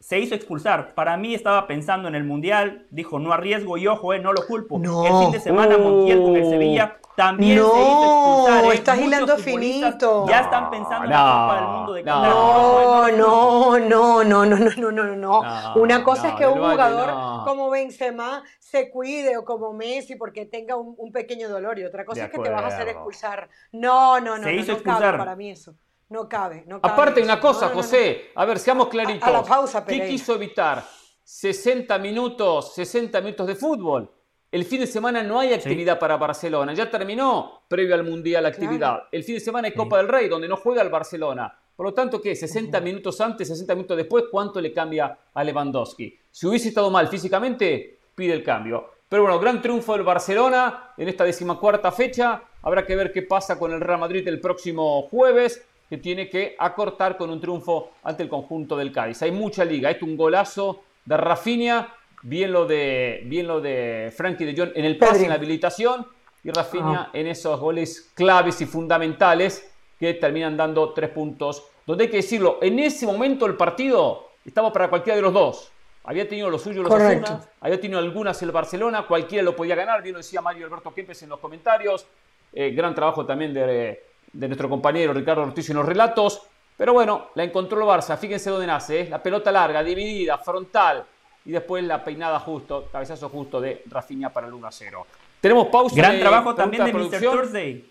se 0.00 0.18
hizo 0.18 0.34
expulsar. 0.34 0.94
Para 0.94 1.16
mí 1.16 1.34
estaba 1.34 1.66
pensando 1.66 2.08
en 2.08 2.14
el 2.14 2.24
Mundial, 2.24 2.86
dijo 2.90 3.18
no 3.18 3.32
arriesgo 3.32 3.76
y 3.78 3.86
ojo, 3.86 4.14
eh, 4.14 4.20
no 4.20 4.32
lo 4.32 4.46
culpo. 4.46 4.76
El 4.76 5.24
fin 5.24 5.32
de 5.32 5.40
semana. 5.40 5.76
Montiel 5.78 6.22
con 6.22 6.36
el 6.36 6.44
oh. 6.44 6.50
Sevilla 6.50 6.98
también 7.16 7.58
se 7.58 7.64
hizo 7.64 7.66
expulsar. 7.66 8.64
No, 8.64 8.72
eh. 8.72 8.74
estás 8.74 8.98
hilando 9.00 9.36
finito. 9.38 10.26
Ya 10.28 10.40
están 10.40 10.70
pensando 10.70 11.00
no, 11.00 11.04
en 11.04 11.10
la 11.10 11.40
Copa 11.40 11.56
del 11.56 11.68
Mundo 11.68 11.92
de 11.94 12.04
Qatar. 12.04 12.30
No, 12.30 13.08
no, 13.08 13.78
no, 13.78 14.24
no, 14.24 14.24
no, 14.24 14.56
no, 14.56 14.92
no, 14.92 14.92
no, 14.92 15.16
no. 15.16 15.74
Una 15.76 16.04
cosa 16.04 16.28
es 16.28 16.34
que 16.34 16.46
un 16.46 16.58
jugador 16.58 17.44
como 17.44 17.70
Benzema 17.70 18.42
se 18.58 18.90
cuide 18.90 19.36
o 19.36 19.44
como 19.44 19.72
Messi 19.72 20.16
porque 20.16 20.46
tenga 20.46 20.76
un, 20.76 21.12
pequeño 21.12 21.48
dolor 21.48 21.78
y 21.78 21.84
otra 21.84 22.04
cosa 22.04 22.26
es 22.26 22.30
que 22.30 22.38
te 22.38 22.50
vas 22.50 22.62
a 22.64 22.68
hacer 22.68 22.88
expulsar. 22.88 23.48
No, 23.72 24.20
no, 24.20 24.38
no, 24.38 24.44
se 24.44 24.54
hizo 24.54 24.72
expulsar. 24.72 25.18
para 25.18 25.34
mí 25.34 25.50
eso. 25.50 25.74
No 26.08 26.28
cabe, 26.28 26.64
no 26.66 26.80
cabe. 26.80 26.92
Aparte, 26.92 27.22
una 27.22 27.38
cosa, 27.38 27.68
José, 27.68 28.30
a 28.34 28.44
ver, 28.44 28.58
seamos 28.58 28.88
claritos. 28.88 29.28
A, 29.28 29.30
la 29.30 29.42
pausa, 29.42 29.84
¿Qué 29.84 30.08
quiso 30.08 30.34
evitar? 30.34 30.82
60 31.22 31.98
minutos, 31.98 32.74
60 32.74 33.20
minutos 33.20 33.46
de 33.46 33.54
fútbol. 33.54 34.10
El 34.50 34.64
fin 34.64 34.80
de 34.80 34.86
semana 34.86 35.22
no 35.22 35.38
hay 35.38 35.52
actividad 35.52 35.98
para 35.98 36.16
Barcelona. 36.16 36.72
Ya 36.72 36.90
terminó 36.90 37.64
previo 37.68 37.94
al 37.94 38.04
Mundial 38.04 38.44
la 38.44 38.48
actividad. 38.48 39.02
El 39.12 39.22
fin 39.22 39.34
de 39.34 39.40
semana 39.40 39.68
hay 39.68 39.74
Copa 39.74 39.98
del 39.98 40.08
Rey, 40.08 40.26
donde 40.28 40.48
no 40.48 40.56
juega 40.56 40.80
el 40.80 40.88
Barcelona. 40.88 41.54
Por 41.76 41.84
lo 41.84 41.92
tanto, 41.92 42.20
¿qué? 42.22 42.34
60 42.34 42.80
minutos 42.80 43.20
antes, 43.20 43.46
60 43.46 43.74
minutos 43.74 43.96
después, 43.98 44.24
¿cuánto 44.30 44.58
le 44.58 44.72
cambia 44.72 45.18
a 45.34 45.44
Lewandowski? 45.44 46.18
Si 46.30 46.46
hubiese 46.46 46.70
estado 46.70 46.90
mal 46.90 47.08
físicamente, 47.08 47.98
pide 48.14 48.32
el 48.32 48.42
cambio. 48.42 48.92
Pero 49.06 49.22
bueno, 49.22 49.38
gran 49.38 49.60
triunfo 49.60 49.92
del 49.92 50.02
Barcelona 50.02 50.94
en 50.96 51.08
esta 51.08 51.24
decimacuarta 51.24 51.92
fecha. 51.92 52.42
Habrá 52.62 52.86
que 52.86 52.96
ver 52.96 53.12
qué 53.12 53.22
pasa 53.22 53.58
con 53.58 53.72
el 53.72 53.82
Real 53.82 54.00
Madrid 54.00 54.26
el 54.26 54.40
próximo 54.40 55.02
jueves 55.02 55.67
que 55.88 55.98
tiene 55.98 56.28
que 56.28 56.54
acortar 56.58 57.16
con 57.16 57.30
un 57.30 57.40
triunfo 57.40 57.92
ante 58.02 58.22
el 58.22 58.28
conjunto 58.28 58.76
del 58.76 58.92
Cádiz. 58.92 59.22
Hay 59.22 59.30
mucha 59.30 59.64
liga. 59.64 59.90
Esto 59.90 60.04
es 60.04 60.10
un 60.10 60.16
golazo 60.16 60.82
de 61.04 61.16
Rafinha, 61.16 61.94
bien 62.22 62.52
lo 62.52 62.66
de, 62.66 63.22
bien 63.24 63.46
lo 63.46 63.60
de 63.60 64.12
Frankie 64.14 64.44
de 64.44 64.56
Jong 64.56 64.72
en 64.74 64.84
el 64.84 64.98
pase, 64.98 65.22
en 65.22 65.30
la 65.30 65.36
habilitación, 65.36 66.06
y 66.44 66.50
Rafinha 66.50 67.10
en 67.12 67.26
esos 67.26 67.58
goles 67.58 68.12
claves 68.14 68.60
y 68.60 68.66
fundamentales 68.66 69.70
que 69.98 70.14
terminan 70.14 70.56
dando 70.56 70.92
tres 70.92 71.10
puntos. 71.10 71.64
Donde 71.86 72.04
hay 72.04 72.10
que 72.10 72.18
decirlo, 72.18 72.58
en 72.60 72.78
ese 72.78 73.06
momento 73.06 73.46
el 73.46 73.56
partido 73.56 74.28
estaba 74.44 74.72
para 74.72 74.88
cualquiera 74.90 75.16
de 75.16 75.22
los 75.22 75.32
dos. 75.32 75.72
Había 76.04 76.28
tenido 76.28 76.48
lo 76.48 76.58
suyo 76.58 76.82
los 76.82 76.92
Asuna, 76.92 77.40
había 77.60 77.80
tenido 77.80 77.98
algunas 77.98 78.40
el 78.42 78.50
Barcelona, 78.50 79.06
cualquiera 79.06 79.42
lo 79.42 79.56
podía 79.56 79.74
ganar, 79.74 80.02
bien 80.02 80.14
lo 80.14 80.18
decía 80.18 80.40
Mario 80.40 80.66
Alberto 80.66 80.92
Kempes 80.94 81.22
en 81.22 81.30
los 81.30 81.38
comentarios. 81.38 82.06
Eh, 82.52 82.70
gran 82.70 82.94
trabajo 82.94 83.26
también 83.26 83.52
de 83.52 84.07
de 84.38 84.46
nuestro 84.46 84.68
compañero 84.68 85.12
Ricardo 85.12 85.42
Ortiz 85.42 85.68
en 85.70 85.76
los 85.76 85.86
relatos. 85.86 86.42
Pero 86.76 86.92
bueno, 86.92 87.30
la 87.34 87.42
encontró 87.42 87.80
el 87.80 87.86
Barça. 87.86 88.16
Fíjense 88.16 88.50
dónde 88.50 88.68
nace. 88.68 89.00
¿eh? 89.00 89.08
La 89.10 89.20
pelota 89.20 89.50
larga, 89.50 89.82
dividida, 89.82 90.38
frontal. 90.38 91.04
Y 91.44 91.50
después 91.50 91.82
la 91.82 92.04
peinada 92.04 92.38
justo, 92.38 92.88
cabezazo 92.92 93.28
justo 93.30 93.60
de 93.60 93.82
Rafinha 93.86 94.32
para 94.32 94.46
el 94.46 94.52
1 94.52 94.68
0. 94.70 95.06
Tenemos 95.40 95.66
pausa. 95.68 95.96
Gran 95.96 96.20
trabajo 96.20 96.54
también 96.54 96.84
de, 96.84 96.92
Mr. 96.92 97.20
Thursday. 97.20 97.90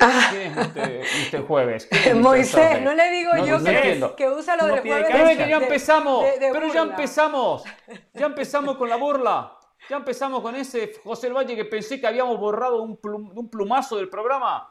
Ah. 0.00 0.28
¿Quién 0.30 0.58
es 0.58 1.32
Mr. 1.32 1.46
Jueves? 1.46 1.88
Moisés, 2.14 2.82
no 2.82 2.92
le 2.92 3.10
digo 3.10 3.30
yo 3.44 4.14
que, 4.14 4.28
usa 4.28 4.56
lo 4.56 4.66
de 4.66 4.80
jueves. 4.80 5.06
Pero 5.10 5.48
ya 5.48 5.56
empezamos, 5.56 6.26
pero 6.38 6.72
ya 6.72 6.82
empezamos, 6.82 7.64
ya 8.12 8.26
empezamos 8.26 8.76
con 8.76 8.88
la 8.88 8.96
burla. 8.96 9.57
Ya 9.88 9.96
empezamos 9.96 10.40
con 10.42 10.54
ese 10.54 10.92
José 11.02 11.28
El 11.28 11.34
Valle 11.34 11.56
que 11.56 11.64
pensé 11.64 12.00
que 12.00 12.06
habíamos 12.06 12.38
borrado 12.38 12.82
un, 12.82 12.98
un 13.02 13.50
plumazo 13.50 13.96
del 13.96 14.08
programa. 14.08 14.68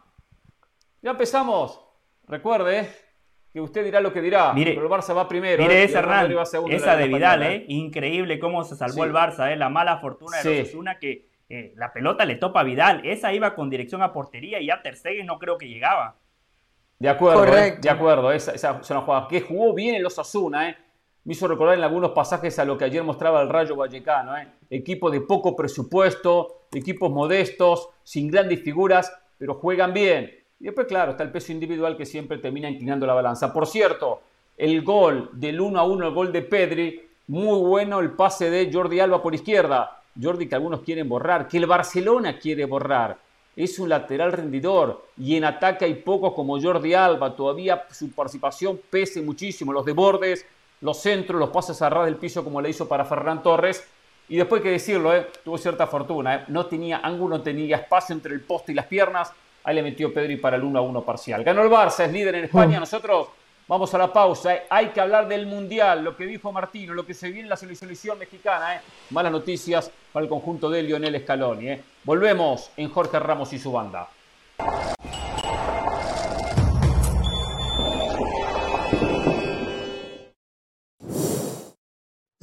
Ya 1.02 1.12
empezamos. 1.12 1.82
Recuerde, 2.28 2.80
eh, 2.80 2.90
que 3.52 3.62
usted 3.62 3.84
dirá 3.86 4.02
lo 4.02 4.12
que 4.12 4.22
dirá, 4.22 4.54
mire, 4.54 4.74
pero 4.74 4.86
el 4.86 4.92
Barça 4.92 5.16
va 5.16 5.28
primero. 5.28 5.64
Mire 5.64 5.82
eh, 5.82 5.84
esa, 5.86 6.00
Hernán, 6.00 6.32
esa 6.70 6.96
de 6.96 7.08
Vidal, 7.08 7.44
eh. 7.44 7.66
increíble 7.70 8.38
cómo 8.40 8.64
se 8.64 8.76
salvó 8.76 9.04
el 9.06 9.14
Barça, 9.14 9.52
eh. 9.52 9.56
la 9.56 9.70
mala 9.70 9.98
fortuna 9.98 10.38
de 10.38 10.44
los 10.44 10.68
Osasuna 10.68 11.00
que 11.00 11.30
eh, 11.50 11.74
la 11.76 11.94
pelota 11.94 12.26
le 12.26 12.36
topa 12.36 12.60
a 12.60 12.64
Vidal, 12.64 13.02
esa 13.06 13.34
iba 13.34 13.56
con 13.56 13.70
dirección 13.70 14.04
a 14.04 14.12
portería 14.12 14.60
y 14.60 14.68
ya 14.68 14.82
Ter 14.82 14.96
no 15.26 15.40
creo 15.40 15.58
que 15.58 15.68
llegaba. 15.68 16.18
De 17.00 17.10
acuerdo, 17.10 17.46
de 17.80 17.90
acuerdo, 17.90 18.32
esa, 18.32 18.52
esa 18.54 18.80
es 18.82 18.90
una 18.92 19.02
jugada 19.02 19.28
que 19.28 19.42
jugó 19.42 19.74
bien 19.74 19.96
el 19.96 20.06
Osasuna, 20.06 20.70
eh 20.70 20.78
me 21.28 21.34
hizo 21.34 21.46
recordar 21.46 21.78
en 21.78 21.84
algunos 21.84 22.12
pasajes 22.12 22.58
a 22.58 22.64
lo 22.64 22.78
que 22.78 22.86
ayer 22.86 23.04
mostraba 23.04 23.42
el 23.42 23.50
Rayo 23.50 23.76
Vallecano. 23.76 24.38
¿eh? 24.38 24.48
Equipo 24.70 25.12
de 25.12 25.20
poco 25.20 25.58
presupuesto, 25.58 26.62
equipos 26.74 27.12
modestos, 27.12 27.90
sin 28.02 28.32
grandes 28.32 28.62
figuras, 28.62 29.12
pero 29.38 29.56
juegan 29.56 29.94
bien. 29.94 30.34
Y 30.58 30.64
después, 30.64 30.88
claro, 30.88 31.12
está 31.12 31.24
el 31.24 31.32
peso 31.34 31.52
individual 31.52 31.98
que 31.98 32.06
siempre 32.06 32.38
termina 32.38 32.70
inclinando 32.70 33.06
la 33.06 33.14
balanza. 33.14 33.52
Por 33.52 33.68
cierto, 33.68 34.22
el 34.56 34.82
gol 34.84 35.30
del 35.34 35.60
1 35.60 35.78
a 35.78 35.84
1, 35.84 36.08
el 36.08 36.14
gol 36.14 36.32
de 36.32 36.44
Pedri, 36.44 37.10
muy 37.28 37.60
bueno 37.60 38.00
el 38.00 38.12
pase 38.12 38.50
de 38.50 38.72
Jordi 38.72 39.02
Alba 39.02 39.22
por 39.22 39.36
izquierda. 39.36 40.02
Jordi 40.20 40.48
que 40.48 40.56
algunos 40.56 40.80
quieren 40.80 41.10
borrar, 41.10 41.50
que 41.50 41.58
el 41.58 41.66
Barcelona 41.66 42.40
quiere 42.40 42.64
borrar. 42.64 43.18
Es 43.54 43.80
un 43.80 43.90
lateral 43.90 44.32
rendidor 44.32 45.04
y 45.18 45.36
en 45.36 45.44
ataque 45.44 45.84
hay 45.84 45.96
pocos 45.96 46.34
como 46.34 46.62
Jordi 46.62 46.94
Alba. 46.94 47.36
Todavía 47.36 47.86
su 47.92 48.12
participación 48.12 48.80
pese 48.90 49.22
muchísimo. 49.22 49.74
Los 49.74 49.84
de 49.84 49.92
Bordes, 49.92 50.46
los 50.82 51.00
centros, 51.02 51.40
los 51.40 51.50
pases 51.50 51.82
a 51.82 51.90
ras 51.90 52.06
del 52.06 52.16
piso 52.16 52.44
como 52.44 52.62
le 52.62 52.70
hizo 52.70 52.88
para 52.88 53.06
Ferran 53.06 53.42
Torres. 53.44 53.88
Y 54.30 54.36
después 54.38 54.60
hay 54.60 54.64
que 54.64 54.72
decirlo, 54.72 55.16
eh, 55.16 55.28
tuvo 55.44 55.58
cierta 55.58 55.88
fortuna. 55.88 56.36
Eh. 56.36 56.44
No 56.50 56.66
tenía 56.66 57.00
ángulo, 57.04 57.38
no 57.38 57.44
tenía 57.44 57.78
espacio 57.78 58.14
entre 58.14 58.34
el 58.34 58.42
poste 58.42 58.72
y 58.72 58.76
las 58.76 58.86
piernas. 58.86 59.32
Ahí 59.64 59.76
le 59.76 59.84
metió 59.84 60.14
Pedri 60.14 60.38
para 60.38 60.58
el 60.58 60.64
1 60.64 60.80
a 60.80 60.82
1 60.82 61.02
parcial. 61.04 61.44
Ganó 61.44 61.62
el 61.62 61.70
Barça, 61.70 62.06
es 62.06 62.12
líder 62.12 62.36
en 62.36 62.46
España. 62.46 62.78
Mm. 62.78 62.82
Nosotros 62.82 63.28
Vamos 63.68 63.94
a 63.94 63.98
la 63.98 64.14
pausa. 64.14 64.56
¿eh? 64.56 64.64
Hay 64.70 64.88
que 64.88 65.02
hablar 65.02 65.28
del 65.28 65.46
Mundial, 65.46 66.02
lo 66.02 66.16
que 66.16 66.26
dijo 66.26 66.54
Martino, 66.54 66.94
lo 66.94 67.06
que 67.06 67.14
se 67.14 67.28
viene 67.28 67.44
en 67.44 67.50
la 67.50 67.58
selección 67.58 68.18
mexicana. 68.18 68.82
Malas 69.10 69.32
noticias 69.32 69.92
para 70.14 70.24
el 70.24 70.30
conjunto 70.30 70.70
de 70.70 70.84
Lionel 70.84 71.22
Scaloni. 71.22 71.78
Volvemos 72.06 72.72
en 72.78 72.90
Jorge 72.90 73.20
Ramos 73.20 73.52
y 73.52 73.60
su 73.60 73.74
banda. 73.74 74.08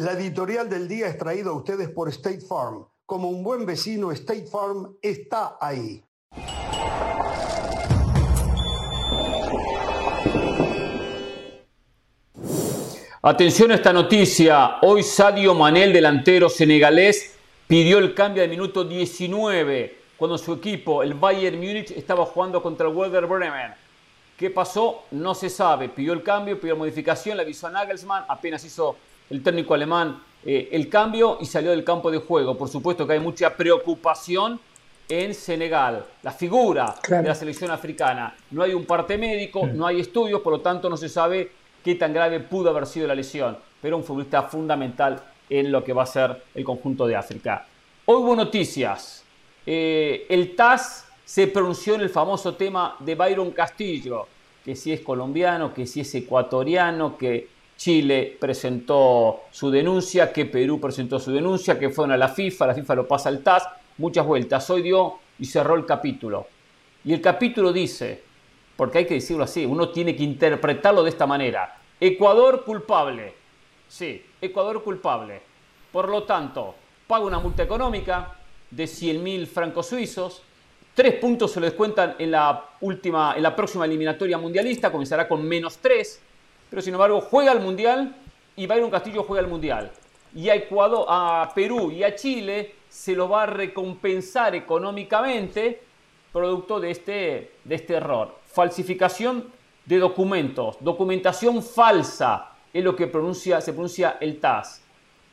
La 0.05 0.13
editorial 0.13 0.69
del 0.69 0.87
día 0.87 1.07
es 1.07 1.17
traída 1.17 1.49
a 1.49 1.55
ustedes 1.55 1.89
por 1.89 2.11
State 2.11 2.43
Farm. 2.43 2.85
Como 3.07 3.31
un 3.31 3.43
buen 3.43 3.65
vecino, 3.65 4.13
State 4.13 4.45
Farm 4.45 4.99
está 5.01 5.57
ahí. 5.59 6.05
Atención 13.23 13.71
a 13.71 13.77
esta 13.77 13.95
noticia. 13.95 14.77
Hoy 14.83 15.03
Sadio 15.03 15.55
Manel, 15.55 15.95
delantero 15.95 16.51
senegalés, 16.51 17.39
pidió 17.67 17.97
el 17.97 18.13
cambio 18.13 18.43
de 18.43 18.49
minuto 18.49 18.85
19 18.85 20.01
cuando 20.19 20.37
su 20.37 20.53
equipo, 20.53 21.03
el 21.03 21.15
Bayern 21.15 21.57
Múnich, 21.57 21.93
estaba 21.93 22.27
jugando 22.27 22.63
contra 22.63 22.89
el 22.89 22.95
Werder 22.95 23.25
Bremen. 23.27 23.73
¿Qué 24.37 24.51
pasó? 24.51 25.05
No 25.13 25.35
se 25.35 25.49
sabe. 25.49 25.89
Pidió 25.89 26.13
el 26.13 26.23
cambio, 26.23 26.61
pidió 26.61 26.77
modificación, 26.77 27.39
le 27.39 27.45
avisó 27.45 27.69
a 27.69 27.71
Nagelsmann, 27.71 28.27
apenas 28.29 28.63
hizo 28.67 28.97
el 29.31 29.43
técnico 29.43 29.75
alemán 29.75 30.21
eh, 30.47 30.69
el 30.73 30.91
cambio 30.91 31.39
y 31.41 31.47
salió 31.47 31.71
del 31.71 31.85
campo 31.85 32.11
de 32.11 32.19
juego. 32.19 32.57
Por 32.57 32.69
supuesto 32.69 33.07
que 33.07 33.15
hay 33.15 33.21
mucha 33.21 33.57
preocupación 33.57 34.61
en 35.09 35.35
Senegal, 35.35 36.05
la 36.23 36.33
figura 36.33 36.95
de 37.09 37.23
la 37.23 37.35
selección 37.35 37.71
africana. 37.71 38.35
No 38.51 38.63
hay 38.63 38.75
un 38.75 38.85
parte 38.85 39.17
médico, 39.19 39.65
mm. 39.65 39.77
no 39.77 39.87
hay 39.87 40.01
estudios, 40.01 40.41
por 40.41 40.53
lo 40.53 40.61
tanto 40.61 40.89
no 40.89 40.97
se 40.97 41.09
sabe 41.09 41.51
qué 41.83 41.95
tan 41.95 42.13
grave 42.13 42.41
pudo 42.41 42.71
haber 42.71 42.87
sido 42.87 43.07
la 43.07 43.15
lesión, 43.15 43.57
pero 43.81 43.97
un 43.97 44.05
futbolista 44.05 44.43
fundamental 44.43 45.23
en 45.49 45.71
lo 45.71 45.85
que 45.85 45.93
va 45.93 46.05
a 46.05 46.07
ser 46.07 46.43
el 46.55 46.65
conjunto 46.65 47.07
de 47.07 47.17
África. 47.17 47.67
Hoy 48.07 48.17
hubo 48.17 48.37
noticias. 48.37 49.25
Eh, 49.67 50.27
el 50.29 50.55
TAS 50.55 51.07
se 51.25 51.47
pronunció 51.47 51.95
en 51.95 52.03
el 52.03 52.11
famoso 52.11 52.55
tema 52.55 52.97
de 52.99 53.15
Byron 53.15 53.51
Castillo, 53.51 54.27
que 54.65 54.77
si 54.77 54.93
es 54.93 55.01
colombiano, 55.01 55.73
que 55.73 55.87
si 55.87 56.01
es 56.01 56.15
ecuatoriano, 56.15 57.17
que 57.17 57.49
Chile 57.77 58.37
presentó 58.41 59.43
su 59.51 59.71
denuncia, 59.71 60.33
que 60.33 60.47
Perú 60.47 60.81
presentó 60.81 61.19
su 61.19 61.33
denuncia, 61.33 61.79
que 61.79 61.91
fueron 61.91 62.13
a 62.13 62.17
la 62.17 62.29
FIFA, 62.29 62.69
la 62.69 62.75
FIFA 62.75 62.95
lo 62.95 63.09
pasa 63.09 63.29
al 63.29 63.43
TAS, 63.43 63.69
muchas 63.99 64.27
vueltas. 64.27 64.69
Hoy 64.71 64.83
dio 64.83 65.19
y 65.39 65.47
cerró 65.47 65.75
el 65.75 65.85
capítulo. 65.85 66.47
Y 67.05 67.13
el 67.13 67.21
capítulo 67.21 67.73
dice, 67.73 68.23
porque 68.77 68.99
hay 68.99 69.07
que 69.07 69.15
decirlo 69.15 69.45
así, 69.45 69.67
uno 69.67 69.91
tiene 69.91 70.17
que 70.17 70.23
interpretarlo 70.23 71.03
de 71.03 71.11
esta 71.11 71.27
manera. 71.27 71.79
Ecuador 72.01 72.65
culpable. 72.65 73.35
Sí, 73.89 74.25
Ecuador 74.41 74.83
culpable. 74.83 75.43
Por 75.93 76.09
lo 76.09 76.25
tanto, 76.25 76.75
paga 77.07 77.25
una 77.25 77.39
multa 77.39 77.63
económica 77.63 78.37
de 78.71 78.85
100.000 78.85 79.47
francos 79.47 79.87
suizos. 79.87 80.43
Tres 80.95 81.15
puntos 81.15 81.53
se 81.53 81.61
lo 81.61 81.67
descuentan 81.67 82.17
en 82.19 82.31
la, 82.31 82.71
última, 82.81 83.35
en 83.37 83.43
la 83.43 83.55
próxima 83.55 83.85
eliminatoria 83.85 84.39
mundialista, 84.39 84.91
comenzará 84.91 85.29
con 85.29 85.45
menos 85.47 85.79
tres. 85.79 86.21
Pero 86.75 86.83
sin 86.83 86.95
embargo, 86.95 87.21
juega 87.21 87.53
al 87.53 87.61
mundial 87.61 88.17
y 88.57 88.67
Byron 88.67 88.91
Castillo 88.91 89.23
juega 89.23 89.45
al 89.45 89.49
mundial. 89.49 89.93
Y 90.35 90.49
a 90.49 90.57
Ecuador, 90.57 91.07
a 91.09 91.53
Perú 91.55 91.93
y 91.93 92.03
a 92.03 92.17
Chile 92.17 92.75
se 92.89 93.15
lo 93.15 93.29
va 93.29 93.45
a 93.45 93.47
recompensar 93.47 94.57
económicamente 94.57 95.81
producto 96.33 96.81
de 96.81 96.91
este, 96.91 97.53
de 97.63 97.75
este 97.77 97.95
error. 97.95 98.35
Falsificación 98.47 99.53
de 99.87 99.99
documentos, 99.99 100.79
documentación 100.81 101.63
falsa, 101.63 102.51
es 102.73 102.83
lo 102.83 102.97
que 102.97 103.07
pronuncia, 103.07 103.61
se 103.61 103.73
pronuncia 103.73 104.17
el 104.21 104.41
TAS. 104.41 104.83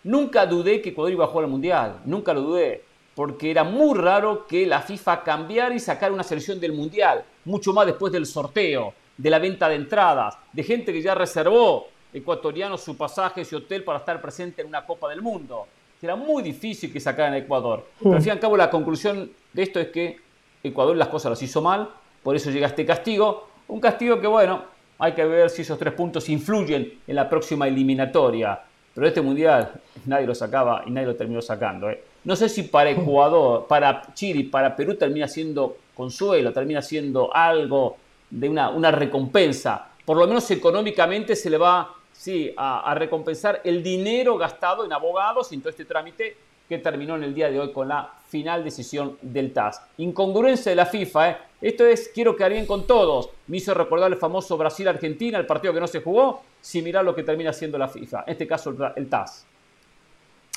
Nunca 0.03 0.45
dudé 0.45 0.79
que 0.79 0.89
Ecuador 0.89 1.11
iba 1.11 1.25
a 1.25 1.27
jugar 1.29 1.45
al 1.45 1.51
Mundial, 1.51 2.01
nunca 2.05 2.35
lo 2.35 2.41
dudé, 2.41 2.83
porque 3.15 3.49
era 3.49 3.63
muy 3.63 3.97
raro 3.97 4.45
que 4.45 4.67
la 4.67 4.81
FIFA 4.83 5.23
cambiara 5.23 5.73
y 5.73 5.79
sacara 5.79 6.13
una 6.13 6.21
selección 6.21 6.59
del 6.59 6.73
Mundial, 6.73 7.25
mucho 7.45 7.73
más 7.73 7.87
después 7.87 8.13
del 8.13 8.27
sorteo, 8.27 8.93
de 9.21 9.29
la 9.29 9.37
venta 9.37 9.69
de 9.69 9.75
entradas, 9.75 10.35
de 10.51 10.63
gente 10.63 10.91
que 10.91 11.01
ya 11.01 11.13
reservó 11.13 11.87
ecuatorianos 12.11 12.81
su 12.81 12.97
pasaje, 12.97 13.45
su 13.45 13.57
hotel 13.57 13.83
para 13.83 13.99
estar 13.99 14.19
presente 14.19 14.63
en 14.63 14.67
una 14.67 14.83
Copa 14.83 15.09
del 15.09 15.21
Mundo. 15.21 15.67
Era 16.01 16.15
muy 16.15 16.41
difícil 16.41 16.91
que 16.91 16.99
sacaran 16.99 17.33
a 17.33 17.37
Ecuador. 17.37 17.85
Pero 17.99 18.15
al 18.15 18.21
fin 18.21 18.29
y 18.29 18.31
al 18.31 18.39
cabo 18.39 18.57
la 18.57 18.71
conclusión 18.71 19.31
de 19.53 19.61
esto 19.61 19.79
es 19.79 19.89
que 19.89 20.17
Ecuador 20.63 20.97
las 20.97 21.07
cosas 21.09 21.29
las 21.29 21.41
hizo 21.43 21.61
mal, 21.61 21.89
por 22.23 22.35
eso 22.35 22.49
llega 22.49 22.65
este 22.65 22.83
castigo. 22.83 23.47
Un 23.67 23.79
castigo 23.79 24.19
que, 24.19 24.25
bueno, 24.25 24.63
hay 24.97 25.13
que 25.13 25.23
ver 25.23 25.51
si 25.51 25.61
esos 25.61 25.77
tres 25.77 25.93
puntos 25.93 26.27
influyen 26.27 26.99
en 27.05 27.15
la 27.15 27.29
próxima 27.29 27.67
eliminatoria. 27.67 28.59
Pero 28.95 29.07
este 29.07 29.21
mundial 29.21 29.71
nadie 30.05 30.25
lo 30.25 30.33
sacaba 30.33 30.83
y 30.87 30.91
nadie 30.91 31.07
lo 31.07 31.15
terminó 31.15 31.41
sacando. 31.41 31.91
¿eh? 31.91 32.03
No 32.23 32.35
sé 32.35 32.49
si 32.49 32.63
para 32.63 32.89
Ecuador, 32.89 33.67
para 33.67 34.01
Chile, 34.15 34.49
para 34.51 34.75
Perú 34.75 34.95
termina 34.95 35.27
siendo 35.27 35.77
consuelo, 35.93 36.51
termina 36.51 36.81
siendo 36.81 37.33
algo 37.33 37.97
de 38.31 38.49
una, 38.49 38.69
una 38.69 38.89
recompensa. 38.89 39.89
Por 40.03 40.17
lo 40.17 40.25
menos 40.25 40.49
económicamente 40.49 41.35
se 41.35 41.49
le 41.49 41.57
va 41.57 41.93
sí, 42.11 42.51
a, 42.57 42.89
a 42.89 42.95
recompensar 42.95 43.61
el 43.63 43.83
dinero 43.83 44.37
gastado 44.37 44.83
en 44.83 44.91
abogados 44.91 45.51
y 45.51 45.55
en 45.55 45.61
todo 45.61 45.69
este 45.69 45.85
trámite 45.85 46.35
que 46.67 46.79
terminó 46.79 47.17
en 47.17 47.23
el 47.23 47.33
día 47.33 47.51
de 47.51 47.59
hoy 47.59 47.73
con 47.73 47.89
la 47.89 48.09
final 48.29 48.63
decisión 48.63 49.17
del 49.21 49.51
TAS. 49.51 49.81
Incongruencia 49.97 50.71
de 50.71 50.77
la 50.77 50.85
FIFA, 50.85 51.29
¿eh? 51.29 51.37
Esto 51.61 51.85
es, 51.85 52.09
quiero 52.13 52.35
quedar 52.35 52.53
bien 52.53 52.65
con 52.65 52.87
todos. 52.87 53.29
Me 53.47 53.57
hizo 53.57 53.73
recordar 53.73 54.09
el 54.09 54.17
famoso 54.17 54.57
Brasil-Argentina, 54.57 55.37
el 55.37 55.45
partido 55.45 55.73
que 55.73 55.81
no 55.81 55.87
se 55.87 56.01
jugó, 56.01 56.41
similar 56.61 57.01
a 57.01 57.03
lo 57.03 57.13
que 57.13 57.23
termina 57.23 57.51
siendo 57.51 57.77
la 57.77 57.87
FIFA, 57.87 58.23
en 58.25 58.31
este 58.31 58.47
caso 58.47 58.73
el, 58.95 59.09
TAS. 59.09 59.45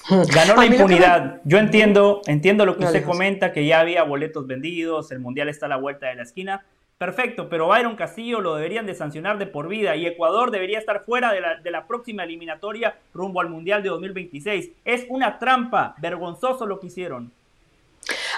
Ganó 0.08 0.54
la 0.54 0.66
impunidad. 0.66 1.40
Yo 1.44 1.58
entiendo, 1.58 2.22
entiendo 2.26 2.64
lo 2.64 2.76
que 2.76 2.84
usted 2.84 3.04
comenta, 3.04 3.52
que 3.52 3.66
ya 3.66 3.80
había 3.80 4.04
boletos 4.04 4.46
vendidos, 4.46 5.10
el 5.10 5.18
Mundial 5.18 5.48
está 5.48 5.66
a 5.66 5.70
la 5.70 5.76
vuelta 5.76 6.06
de 6.06 6.14
la 6.14 6.22
esquina, 6.22 6.64
Perfecto, 6.98 7.48
pero 7.48 7.66
Byron 7.66 7.96
Castillo 7.96 8.40
lo 8.40 8.54
deberían 8.54 8.86
de 8.86 8.94
sancionar 8.94 9.38
de 9.38 9.46
por 9.46 9.68
vida 9.68 9.96
y 9.96 10.06
Ecuador 10.06 10.50
debería 10.50 10.78
estar 10.78 11.04
fuera 11.04 11.32
de 11.32 11.40
la, 11.40 11.56
de 11.56 11.70
la, 11.70 11.86
próxima 11.86 12.22
eliminatoria 12.22 12.96
rumbo 13.12 13.40
al 13.40 13.48
Mundial 13.48 13.82
de 13.82 13.88
2026. 13.88 14.70
Es 14.84 15.04
una 15.08 15.38
trampa, 15.38 15.96
vergonzoso 15.98 16.66
lo 16.66 16.78
que 16.78 16.86
hicieron. 16.86 17.32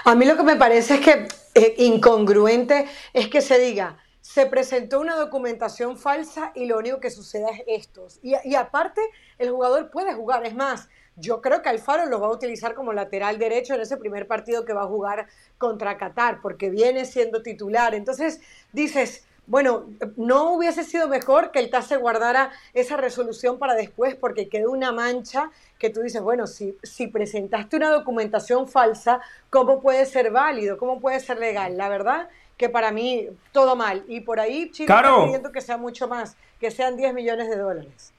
A 0.05 0.15
mí 0.15 0.25
lo 0.25 0.35
que 0.35 0.43
me 0.43 0.55
parece 0.55 0.95
es 0.95 1.01
que 1.01 1.27
eh, 1.53 1.75
incongruente 1.77 2.87
es 3.13 3.27
que 3.27 3.41
se 3.41 3.59
diga, 3.59 3.97
se 4.21 4.47
presentó 4.47 4.99
una 4.99 5.15
documentación 5.15 5.97
falsa 5.97 6.51
y 6.55 6.65
lo 6.65 6.77
único 6.77 6.99
que 6.99 7.11
suceda 7.11 7.49
es 7.49 7.63
esto. 7.67 8.07
Y, 8.23 8.33
y 8.43 8.55
aparte, 8.55 9.01
el 9.37 9.51
jugador 9.51 9.91
puede 9.91 10.13
jugar, 10.13 10.45
es 10.45 10.55
más, 10.55 10.89
yo 11.17 11.41
creo 11.41 11.61
que 11.61 11.69
Alfaro 11.69 12.05
lo 12.05 12.19
va 12.19 12.27
a 12.27 12.31
utilizar 12.31 12.75
como 12.75 12.93
lateral 12.93 13.39
derecho 13.39 13.73
en 13.73 13.81
ese 13.81 13.97
primer 13.97 14.27
partido 14.27 14.65
que 14.65 14.73
va 14.73 14.83
a 14.83 14.87
jugar 14.87 15.27
contra 15.57 15.97
Qatar, 15.97 16.41
porque 16.41 16.69
viene 16.69 17.05
siendo 17.05 17.41
titular. 17.41 17.95
Entonces 17.95 18.39
dices, 18.71 19.25
bueno, 19.47 19.87
no 20.15 20.53
hubiese 20.53 20.83
sido 20.83 21.07
mejor 21.07 21.51
que 21.51 21.59
el 21.59 21.71
TAS 21.71 21.87
se 21.87 21.97
guardara 21.97 22.51
esa 22.73 22.97
resolución 22.97 23.57
para 23.57 23.73
después, 23.73 24.15
porque 24.15 24.47
quedó 24.47 24.71
una 24.71 24.91
mancha 24.91 25.49
que 25.79 25.89
tú 25.89 26.01
dices, 26.01 26.21
bueno, 26.21 26.45
si, 26.45 26.77
si 26.83 27.07
presentaste 27.07 27.77
una 27.77 27.89
documentación 27.89 28.67
falsa, 28.67 29.19
¿cómo 29.49 29.81
puede 29.81 30.05
ser 30.05 30.29
válido? 30.31 30.77
¿Cómo 30.77 30.99
puede 30.99 31.19
ser 31.19 31.39
legal? 31.39 31.77
La 31.77 31.89
verdad 31.89 32.29
que 32.57 32.69
para 32.69 32.91
mí 32.91 33.27
todo 33.51 33.75
mal. 33.75 34.03
Y 34.07 34.21
por 34.21 34.39
ahí 34.39 34.69
Chile 34.71 34.93
está 34.93 35.23
pidiendo 35.23 35.51
que 35.51 35.61
sea 35.61 35.77
mucho 35.77 36.07
más, 36.07 36.35
que 36.59 36.69
sean 36.69 36.95
10 36.95 37.13
millones 37.13 37.49
de 37.49 37.55
dólares. 37.55 38.13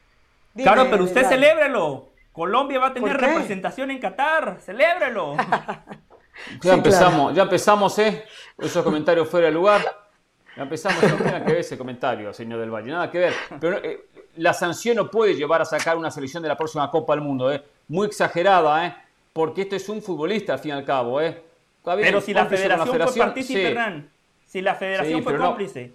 claro, 0.57 0.89
pero 0.91 1.05
usted 1.05 1.25
celébrelo. 1.27 2.18
Colombia 2.39 2.79
va 2.79 2.87
a 2.87 2.95
tener 2.95 3.17
representación 3.17 3.91
en 3.91 3.99
Qatar, 3.99 4.59
celébrelo. 4.61 5.35
ya 6.63 6.75
empezamos, 6.75 7.35
ya 7.35 7.43
empezamos, 7.43 7.99
¿eh? 7.99 8.25
Esos 8.57 8.85
comentarios 8.85 9.29
fuera 9.29 9.47
de 9.47 9.53
lugar. 9.53 9.83
Ya 10.57 10.63
empezamos, 10.63 11.03
no 11.03 11.17
tiene 11.17 11.45
que 11.45 11.51
ver 11.51 11.61
ese 11.63 11.77
comentario, 11.77 12.33
señor 12.33 12.61
del 12.61 12.71
Valle, 12.71 12.93
nada 12.93 13.11
que 13.11 13.19
ver. 13.19 13.35
Pero 13.59 13.79
eh, 13.79 14.07
la 14.37 14.53
sanción 14.53 14.95
no 14.95 15.11
puede 15.11 15.35
llevar 15.35 15.63
a 15.63 15.65
sacar 15.65 15.97
una 15.97 16.13
selección 16.13 16.41
de 16.41 16.49
la 16.49 16.57
próxima 16.57 16.89
Copa 16.93 17.17
del 17.17 17.25
Mundo, 17.25 17.53
¿eh? 17.53 17.61
Muy 17.89 18.07
exagerada, 18.07 18.87
¿eh? 18.87 18.95
Porque 19.33 19.63
esto 19.63 19.75
es 19.75 19.89
un 19.89 20.01
futbolista, 20.01 20.53
al 20.53 20.59
fin 20.61 20.71
y 20.71 20.75
al 20.75 20.85
cabo, 20.85 21.21
¿eh? 21.21 21.43
Pero 21.83 22.21
si 22.21 22.33
la 22.33 22.47
federación, 22.47 23.03
fue 23.03 23.17
partícipe, 23.17 23.67
Hernán, 23.67 24.09
si 24.47 24.63
la 24.63 24.77
federación 24.77 25.25
fue 25.25 25.37
cómplice. 25.37 25.91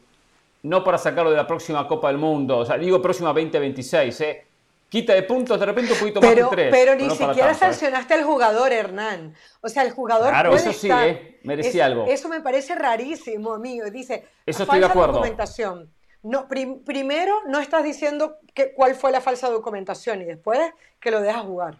No, 0.61 0.79
no 0.79 0.83
para 0.83 0.97
sacarlo 0.97 1.31
de 1.31 1.37
la 1.37 1.47
próxima 1.47 1.87
Copa 1.87 2.09
del 2.09 2.17
Mundo, 2.17 2.57
o 2.57 2.65
sea, 2.65 2.77
digo 2.77 3.01
próxima 3.01 3.29
2026, 3.29 4.21
¿eh? 4.21 4.45
Quita 4.93 5.15
de 5.15 5.23
puntos 5.23 5.59
de 5.59 5.65
repente 5.65 5.91
un 5.91 5.97
poquito 5.97 6.21
más 6.21 6.35
de 6.35 6.45
tres. 6.51 6.67
Pero 6.69 6.93
ni 6.93 7.09
siquiera 7.09 7.51
¿eh? 7.51 7.55
sancionaste 7.55 8.13
al 8.13 8.23
jugador, 8.23 8.71
Hernán. 8.71 9.33
O 9.61 9.67
sea, 9.67 9.81
el 9.81 9.89
jugador. 9.89 10.29
Claro, 10.29 10.55
eso 10.55 10.71
sí, 10.71 10.87
¿eh? 10.87 11.39
merecía 11.41 11.87
algo. 11.87 12.05
Eso 12.05 12.29
me 12.29 12.41
parece 12.41 12.75
rarísimo, 12.75 13.53
amigo. 13.53 13.89
Dice, 13.89 14.23
eso 14.45 14.61
estoy 14.61 14.79
de 14.79 14.85
acuerdo. 14.85 15.13
documentación. 15.13 15.91
No, 16.21 16.47
primero, 16.47 17.33
no 17.47 17.59
estás 17.59 17.83
diciendo 17.83 18.37
que, 18.53 18.73
cuál 18.75 18.93
fue 18.93 19.11
la 19.11 19.19
falsa 19.19 19.49
documentación 19.49 20.21
y 20.21 20.25
después 20.25 20.59
que 20.99 21.09
lo 21.09 21.21
dejas 21.21 21.41
jugar. 21.41 21.79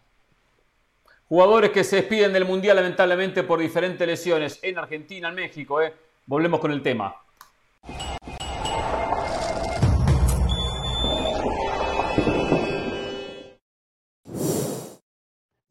Jugadores 1.29 1.69
que 1.69 1.83
se 1.83 1.97
despiden 1.97 2.33
del 2.33 2.45
Mundial 2.45 2.77
lamentablemente 2.77 3.43
por 3.43 3.59
diferentes 3.59 4.07
lesiones 4.07 4.57
en 4.63 4.79
Argentina, 4.79 5.29
en 5.29 5.35
México. 5.35 5.83
¿eh? 5.83 5.93
Volvemos 6.25 6.59
con 6.59 6.71
el 6.71 6.81
tema. 6.81 7.15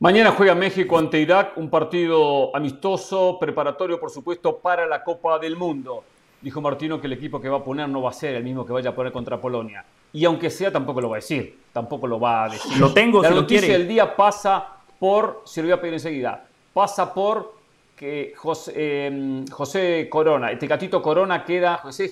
Mañana 0.00 0.30
juega 0.30 0.54
México 0.54 0.96
ante 0.96 1.18
Irak, 1.18 1.56
un 1.56 1.68
partido 1.68 2.54
amistoso, 2.54 3.36
preparatorio 3.40 3.98
por 3.98 4.10
supuesto 4.10 4.58
para 4.58 4.86
la 4.86 5.02
Copa 5.02 5.40
del 5.40 5.56
Mundo. 5.56 6.04
Dijo 6.40 6.60
Martino 6.60 7.00
que 7.00 7.08
el 7.08 7.14
equipo 7.14 7.40
que 7.40 7.48
va 7.48 7.56
a 7.56 7.64
poner 7.64 7.88
no 7.88 8.00
va 8.00 8.10
a 8.10 8.12
ser 8.12 8.36
el 8.36 8.44
mismo 8.44 8.64
que 8.64 8.72
vaya 8.72 8.90
a 8.90 8.94
poner 8.94 9.12
contra 9.12 9.40
Polonia. 9.40 9.84
Y 10.12 10.24
aunque 10.24 10.50
sea, 10.50 10.70
tampoco 10.70 11.00
lo 11.00 11.08
va 11.08 11.16
a 11.16 11.18
decir. 11.18 11.58
Tampoco 11.72 12.06
lo 12.06 12.20
va 12.20 12.44
a 12.44 12.48
decir. 12.48 12.78
Lo 12.78 12.94
tengo, 12.94 13.20
La 13.20 13.28
si 13.28 13.34
lo 13.34 13.40
noticia 13.40 13.66
quiere. 13.66 13.78
del 13.78 13.88
día 13.88 14.14
pasa 14.14 14.68
por, 15.00 15.42
se 15.44 15.62
lo 15.62 15.66
voy 15.66 15.72
a 15.72 15.80
pedir 15.80 15.94
enseguida, 15.94 16.44
pasa 16.72 17.12
por 17.12 17.54
que 17.96 18.34
José, 18.36 18.72
eh, 18.76 19.44
José 19.50 20.06
Corona, 20.08 20.52
este 20.52 20.68
gatito 20.68 21.02
Corona 21.02 21.44
queda, 21.44 21.78
José, 21.78 22.08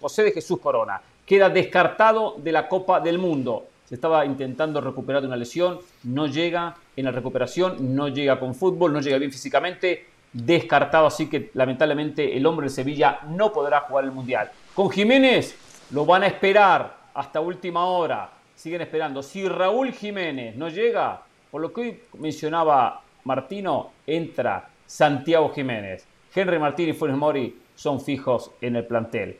José 0.00 0.22
de 0.22 0.32
Jesús 0.32 0.58
Corona, 0.58 1.02
queda 1.26 1.50
descartado 1.50 2.36
de 2.38 2.50
la 2.52 2.66
Copa 2.66 2.98
del 3.00 3.18
Mundo. 3.18 3.66
Se 3.88 3.94
estaba 3.94 4.26
intentando 4.26 4.80
recuperar 4.80 5.22
de 5.22 5.28
una 5.28 5.36
lesión, 5.36 5.78
no 6.02 6.26
llega 6.26 6.74
en 6.96 7.04
la 7.04 7.12
recuperación, 7.12 7.94
no 7.94 8.08
llega 8.08 8.40
con 8.40 8.54
fútbol, 8.54 8.92
no 8.92 9.00
llega 9.00 9.18
bien 9.18 9.30
físicamente, 9.30 10.06
descartado, 10.32 11.06
así 11.06 11.28
que 11.28 11.50
lamentablemente 11.54 12.36
el 12.36 12.44
hombre 12.46 12.66
de 12.66 12.70
Sevilla 12.70 13.20
no 13.28 13.52
podrá 13.52 13.80
jugar 13.80 14.04
el 14.04 14.10
Mundial. 14.10 14.50
Con 14.74 14.90
Jiménez 14.90 15.56
lo 15.92 16.04
van 16.04 16.24
a 16.24 16.26
esperar 16.26 16.96
hasta 17.14 17.40
última 17.40 17.86
hora, 17.86 18.30
siguen 18.56 18.80
esperando. 18.80 19.22
Si 19.22 19.46
Raúl 19.48 19.92
Jiménez 19.92 20.56
no 20.56 20.68
llega, 20.68 21.22
por 21.50 21.60
lo 21.60 21.72
que 21.72 21.80
hoy 21.80 22.00
mencionaba 22.18 23.02
Martino, 23.24 23.92
entra 24.06 24.68
Santiago 24.84 25.50
Jiménez. 25.50 26.04
Henry 26.34 26.58
Martín 26.58 26.88
y 26.88 26.92
Funes 26.92 27.16
Mori 27.16 27.56
son 27.74 28.00
fijos 28.00 28.50
en 28.60 28.76
el 28.76 28.84
plantel. 28.84 29.38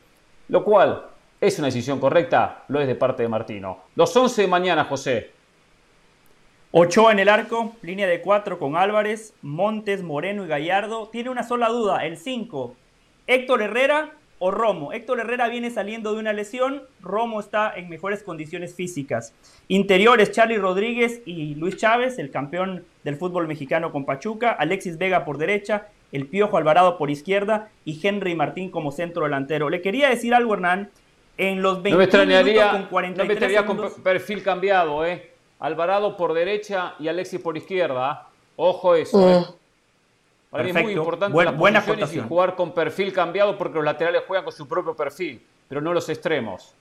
Lo 0.49 0.65
cual 0.65 1.05
es 1.41 1.59
una 1.59 1.69
decisión 1.69 2.01
correcta, 2.01 2.65
lo 2.69 2.81
es 2.81 2.87
de 2.87 2.95
parte 2.95 3.23
de 3.23 3.29
Martino. 3.29 3.79
Los 3.95 4.17
11 4.17 4.43
de 4.43 4.49
mañana, 4.49 4.85
José. 4.85 5.31
Ochoa 6.71 7.13
en 7.13 7.19
el 7.19 7.29
arco, 7.29 7.75
línea 7.83 8.07
de 8.07 8.21
cuatro 8.21 8.59
con 8.59 8.77
Álvarez, 8.77 9.35
Montes, 9.43 10.03
Moreno 10.03 10.45
y 10.45 10.49
Gallardo. 10.49 11.09
Tiene 11.09 11.31
una 11.31 11.43
sola 11.43 11.69
duda, 11.69 12.05
el 12.05 12.17
5. 12.17 12.75
Héctor 13.27 13.63
Herrera 13.63 14.13
o 14.39 14.51
Romo. 14.51 14.93
Héctor 14.93 15.21
Herrera 15.21 15.49
viene 15.49 15.71
saliendo 15.71 16.13
de 16.13 16.21
una 16.21 16.33
lesión, 16.33 16.83
Romo 17.01 17.41
está 17.41 17.73
en 17.75 17.89
mejores 17.89 18.23
condiciones 18.23 18.75
físicas. 18.75 19.35
Interiores, 19.69 20.33
Charlie 20.33 20.59
Rodríguez 20.59 21.23
y 21.25 21.55
Luis 21.55 21.77
Chávez, 21.77 22.19
el 22.19 22.31
campeón 22.31 22.85
del 23.05 23.17
fútbol 23.17 23.47
mexicano 23.47 23.93
con 23.93 24.05
Pachuca, 24.05 24.53
Alexis 24.53 24.99
Vega 24.99 25.25
por 25.25 25.39
derecha, 25.39 25.89
el 26.13 26.27
Piojo 26.27 26.57
Alvarado 26.57 26.99
por 26.99 27.11
izquierda 27.11 27.71
y 27.85 28.07
Henry 28.07 28.35
Martín 28.35 28.71
como 28.71 28.93
centro 28.93 29.25
delantero. 29.25 29.71
Le 29.71 29.83
quería 29.83 30.09
decir 30.09 30.35
algo, 30.35 30.55
Hernán, 30.55 30.91
en 31.39 31.61
los 31.63 31.83
20 31.83 31.91
No 31.91 31.99
me 31.99 32.05
extrañaría, 32.05 32.53
minutos 32.53 32.71
con 32.73 32.83
no 32.83 32.89
43 32.91 33.29
me 33.29 33.33
extrañaría 33.35 33.67
con 33.67 33.77
segundos- 33.77 33.95
per- 33.95 34.03
perfil 34.03 34.43
cambiado, 34.43 35.05
¿eh? 35.05 35.31
Alvarado 35.59 36.17
por 36.17 36.33
derecha 36.35 36.95
y 36.99 37.09
Alexis 37.09 37.41
por 37.41 37.57
izquierda. 37.57 38.11
¿ah? 38.11 38.29
Ojo 38.57 38.95
eso, 38.95 39.29
¿eh? 39.29 39.45
Para 40.51 40.63
mí 40.65 40.71
es 40.71 40.75
muy 40.75 40.83
Perfecto. 40.85 41.01
importante 41.03 41.33
Buen- 41.35 41.47
las 41.47 41.57
buena 41.57 41.85
y 42.13 42.19
jugar 42.21 42.55
con 42.55 42.73
perfil 42.73 43.13
cambiado 43.13 43.59
porque 43.59 43.75
los 43.77 43.85
laterales 43.85 44.23
juegan 44.27 44.45
con 44.45 44.53
su 44.53 44.67
propio 44.69 44.95
perfil, 44.95 45.43
pero 45.69 45.81
no 45.81 45.93
los 45.93 46.09
extremos. 46.09 46.73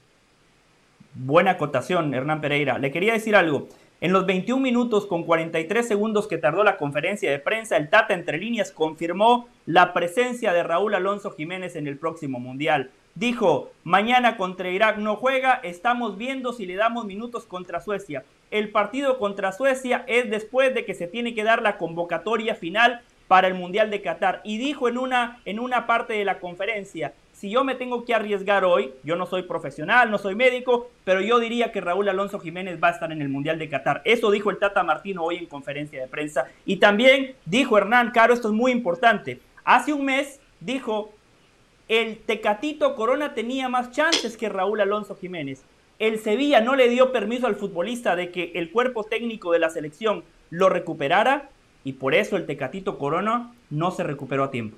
Buena 1.13 1.51
acotación, 1.51 2.13
Hernán 2.13 2.41
Pereira. 2.41 2.77
Le 2.77 2.91
quería 2.91 3.13
decir 3.13 3.35
algo. 3.35 3.67
En 4.01 4.11
los 4.11 4.25
21 4.25 4.61
minutos 4.61 5.05
con 5.05 5.23
43 5.23 5.87
segundos 5.87 6.27
que 6.27 6.37
tardó 6.37 6.63
la 6.63 6.77
conferencia 6.77 7.31
de 7.31 7.39
prensa, 7.39 7.77
el 7.77 7.89
Tata 7.89 8.13
entre 8.13 8.37
líneas 8.37 8.71
confirmó 8.71 9.47
la 9.65 9.93
presencia 9.93 10.51
de 10.53 10.63
Raúl 10.63 10.93
Alonso 10.93 11.31
Jiménez 11.31 11.75
en 11.77 11.87
el 11.87 11.97
próximo 11.97 12.39
Mundial. 12.39 12.91
Dijo, 13.15 13.71
mañana 13.85 14.35
contra 14.35 14.69
Irak 14.69 14.97
no 14.97 15.15
juega, 15.15 15.61
estamos 15.63 16.17
viendo 16.17 16.51
si 16.51 16.65
le 16.65 16.75
damos 16.75 17.05
minutos 17.05 17.45
contra 17.45 17.79
Suecia. 17.79 18.25
El 18.51 18.71
partido 18.71 19.19
contra 19.19 19.53
Suecia 19.53 20.03
es 20.07 20.29
después 20.29 20.73
de 20.73 20.83
que 20.83 20.93
se 20.93 21.07
tiene 21.07 21.33
que 21.33 21.45
dar 21.45 21.61
la 21.61 21.77
convocatoria 21.77 22.55
final 22.55 23.03
para 23.29 23.47
el 23.47 23.53
Mundial 23.53 23.89
de 23.89 24.01
Qatar. 24.01 24.41
Y 24.43 24.57
dijo 24.57 24.89
en 24.89 24.97
una, 24.97 25.39
en 25.45 25.61
una 25.61 25.87
parte 25.87 26.11
de 26.11 26.25
la 26.25 26.39
conferencia, 26.39 27.13
si 27.31 27.49
yo 27.49 27.63
me 27.63 27.75
tengo 27.75 28.03
que 28.03 28.13
arriesgar 28.13 28.65
hoy, 28.65 28.93
yo 29.05 29.15
no 29.15 29.25
soy 29.25 29.43
profesional, 29.43 30.11
no 30.11 30.17
soy 30.17 30.35
médico, 30.35 30.89
pero 31.05 31.21
yo 31.21 31.39
diría 31.39 31.71
que 31.71 31.79
Raúl 31.79 32.09
Alonso 32.09 32.41
Jiménez 32.41 32.83
va 32.83 32.89
a 32.89 32.91
estar 32.91 33.13
en 33.13 33.21
el 33.21 33.29
Mundial 33.29 33.57
de 33.57 33.69
Qatar. 33.69 34.01
Eso 34.03 34.29
dijo 34.29 34.49
el 34.49 34.59
Tata 34.59 34.83
Martino 34.83 35.23
hoy 35.23 35.37
en 35.37 35.45
conferencia 35.45 36.01
de 36.01 36.09
prensa. 36.09 36.47
Y 36.65 36.77
también 36.77 37.35
dijo 37.45 37.77
Hernán 37.77 38.11
Caro, 38.11 38.33
esto 38.33 38.49
es 38.49 38.53
muy 38.53 38.73
importante, 38.73 39.39
hace 39.63 39.93
un 39.93 40.03
mes 40.03 40.41
dijo, 40.59 41.13
el 41.87 42.17
Tecatito 42.17 42.95
Corona 42.95 43.33
tenía 43.33 43.69
más 43.69 43.91
chances 43.91 44.37
que 44.37 44.49
Raúl 44.49 44.81
Alonso 44.81 45.15
Jiménez. 45.15 45.63
El 45.99 46.19
Sevilla 46.19 46.61
no 46.61 46.75
le 46.75 46.89
dio 46.89 47.11
permiso 47.11 47.47
al 47.47 47.55
futbolista 47.55 48.15
de 48.15 48.31
que 48.31 48.51
el 48.55 48.71
cuerpo 48.71 49.03
técnico 49.03 49.51
de 49.51 49.59
la 49.59 49.69
selección 49.69 50.23
lo 50.49 50.69
recuperara 50.69 51.49
y 51.83 51.93
por 51.93 52.15
eso 52.15 52.35
el 52.35 52.45
Tecatito 52.45 52.97
Corona 52.97 53.53
no 53.69 53.91
se 53.91 54.03
recuperó 54.03 54.43
a 54.43 54.51
tiempo. 54.51 54.77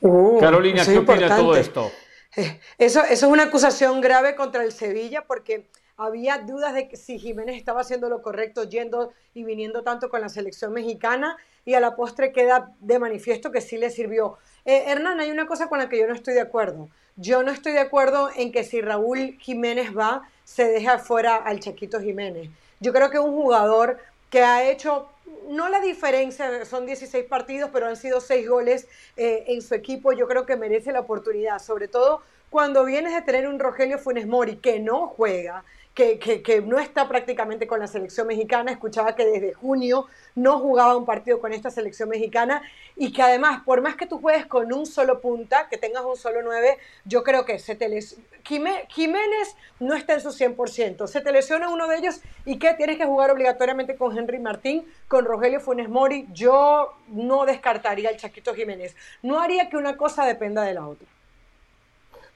Uh, 0.00 0.38
Carolina, 0.38 0.84
¿qué 0.84 0.92
es 0.92 0.98
opina 0.98 1.28
de 1.28 1.42
todo 1.42 1.56
esto? 1.56 1.90
Eh, 2.36 2.60
Eso, 2.78 3.00
eso 3.04 3.26
es 3.26 3.32
una 3.32 3.44
acusación 3.44 4.00
grave 4.00 4.34
contra 4.34 4.64
el 4.64 4.72
Sevilla 4.72 5.24
porque 5.26 5.66
había 5.96 6.38
dudas 6.38 6.74
de 6.74 6.88
que 6.88 6.96
si 6.96 7.18
Jiménez 7.18 7.56
estaba 7.56 7.82
haciendo 7.82 8.08
lo 8.08 8.22
correcto 8.22 8.64
yendo 8.64 9.12
y 9.34 9.44
viniendo 9.44 9.82
tanto 9.82 10.08
con 10.08 10.20
la 10.20 10.28
selección 10.28 10.72
mexicana 10.72 11.36
y 11.64 11.74
a 11.74 11.80
la 11.80 11.94
postre 11.94 12.32
queda 12.32 12.72
de 12.80 12.98
manifiesto 12.98 13.52
que 13.52 13.60
sí 13.60 13.76
le 13.76 13.90
sirvió. 13.90 14.38
Eh, 14.64 14.84
Hernán, 14.86 15.20
hay 15.20 15.30
una 15.30 15.46
cosa 15.46 15.68
con 15.68 15.78
la 15.78 15.88
que 15.88 15.98
yo 15.98 16.06
no 16.06 16.14
estoy 16.14 16.34
de 16.34 16.40
acuerdo. 16.40 16.88
Yo 17.16 17.42
no 17.42 17.50
estoy 17.50 17.72
de 17.72 17.80
acuerdo 17.80 18.30
en 18.34 18.52
que 18.52 18.64
si 18.64 18.80
Raúl 18.80 19.36
Jiménez 19.40 19.96
va, 19.96 20.28
se 20.44 20.64
deje 20.64 20.88
afuera 20.88 21.36
al 21.36 21.60
Chaquito 21.60 22.00
Jiménez. 22.00 22.48
Yo 22.80 22.92
creo 22.92 23.10
que 23.10 23.18
un 23.18 23.32
jugador 23.32 23.98
que 24.30 24.42
ha 24.42 24.68
hecho 24.70 25.08
no 25.48 25.68
la 25.68 25.80
diferencia, 25.80 26.64
son 26.64 26.86
16 26.86 27.26
partidos, 27.26 27.70
pero 27.72 27.86
han 27.86 27.96
sido 27.96 28.20
6 28.20 28.48
goles 28.48 28.86
eh, 29.16 29.44
en 29.48 29.60
su 29.62 29.74
equipo. 29.74 30.12
Yo 30.12 30.26
creo 30.26 30.46
que 30.46 30.56
merece 30.56 30.92
la 30.92 31.00
oportunidad, 31.00 31.58
sobre 31.58 31.88
todo 31.88 32.22
cuando 32.52 32.84
vienes 32.84 33.14
de 33.14 33.22
tener 33.22 33.48
un 33.48 33.58
Rogelio 33.58 33.98
Funes 33.98 34.26
Mori 34.26 34.56
que 34.56 34.78
no 34.78 35.06
juega, 35.06 35.64
que, 35.94 36.18
que, 36.18 36.60
no 36.60 36.78
está 36.78 37.08
prácticamente 37.08 37.66
con 37.66 37.80
la 37.80 37.86
selección 37.86 38.26
mexicana. 38.26 38.70
Escuchaba 38.70 39.16
que 39.16 39.24
desde 39.24 39.54
junio 39.54 40.04
no 40.34 40.58
jugaba 40.58 40.94
un 40.94 41.06
partido 41.06 41.40
con 41.40 41.54
esta 41.54 41.70
selección 41.70 42.10
mexicana 42.10 42.60
y 42.94 43.10
que 43.14 43.22
además, 43.22 43.62
por 43.64 43.80
más 43.80 43.96
que 43.96 44.04
tú 44.04 44.20
juegues 44.20 44.44
con 44.44 44.70
un 44.70 44.84
solo 44.84 45.22
punta, 45.22 45.66
que 45.70 45.78
tengas 45.78 46.04
un 46.04 46.14
solo 46.14 46.42
9, 46.42 46.76
yo 47.06 47.22
creo 47.22 47.46
que 47.46 47.58
se 47.58 47.74
te 47.74 47.88
les... 47.88 48.18
Jiménez 48.44 49.56
no 49.80 49.94
está 49.94 50.12
en 50.12 50.20
su 50.20 50.28
100%. 50.28 51.06
Se 51.06 51.22
te 51.22 51.32
lesiona 51.32 51.70
uno 51.70 51.88
de 51.88 51.96
ellos 51.96 52.20
y 52.44 52.58
que 52.58 52.74
tienes 52.74 52.98
que 52.98 53.06
jugar 53.06 53.30
obligatoriamente 53.30 53.96
con 53.96 54.16
Henry 54.16 54.40
Martín, 54.40 54.84
con 55.08 55.24
Rogelio 55.24 55.60
Funes 55.60 55.88
Mori. 55.88 56.28
Yo 56.34 56.92
no 57.08 57.46
descartaría 57.46 58.10
al 58.10 58.18
Chaquito 58.18 58.54
Jiménez. 58.54 58.94
No 59.22 59.40
haría 59.40 59.70
que 59.70 59.78
una 59.78 59.96
cosa 59.96 60.26
dependa 60.26 60.64
de 60.64 60.74
la 60.74 60.86
otra. 60.86 61.08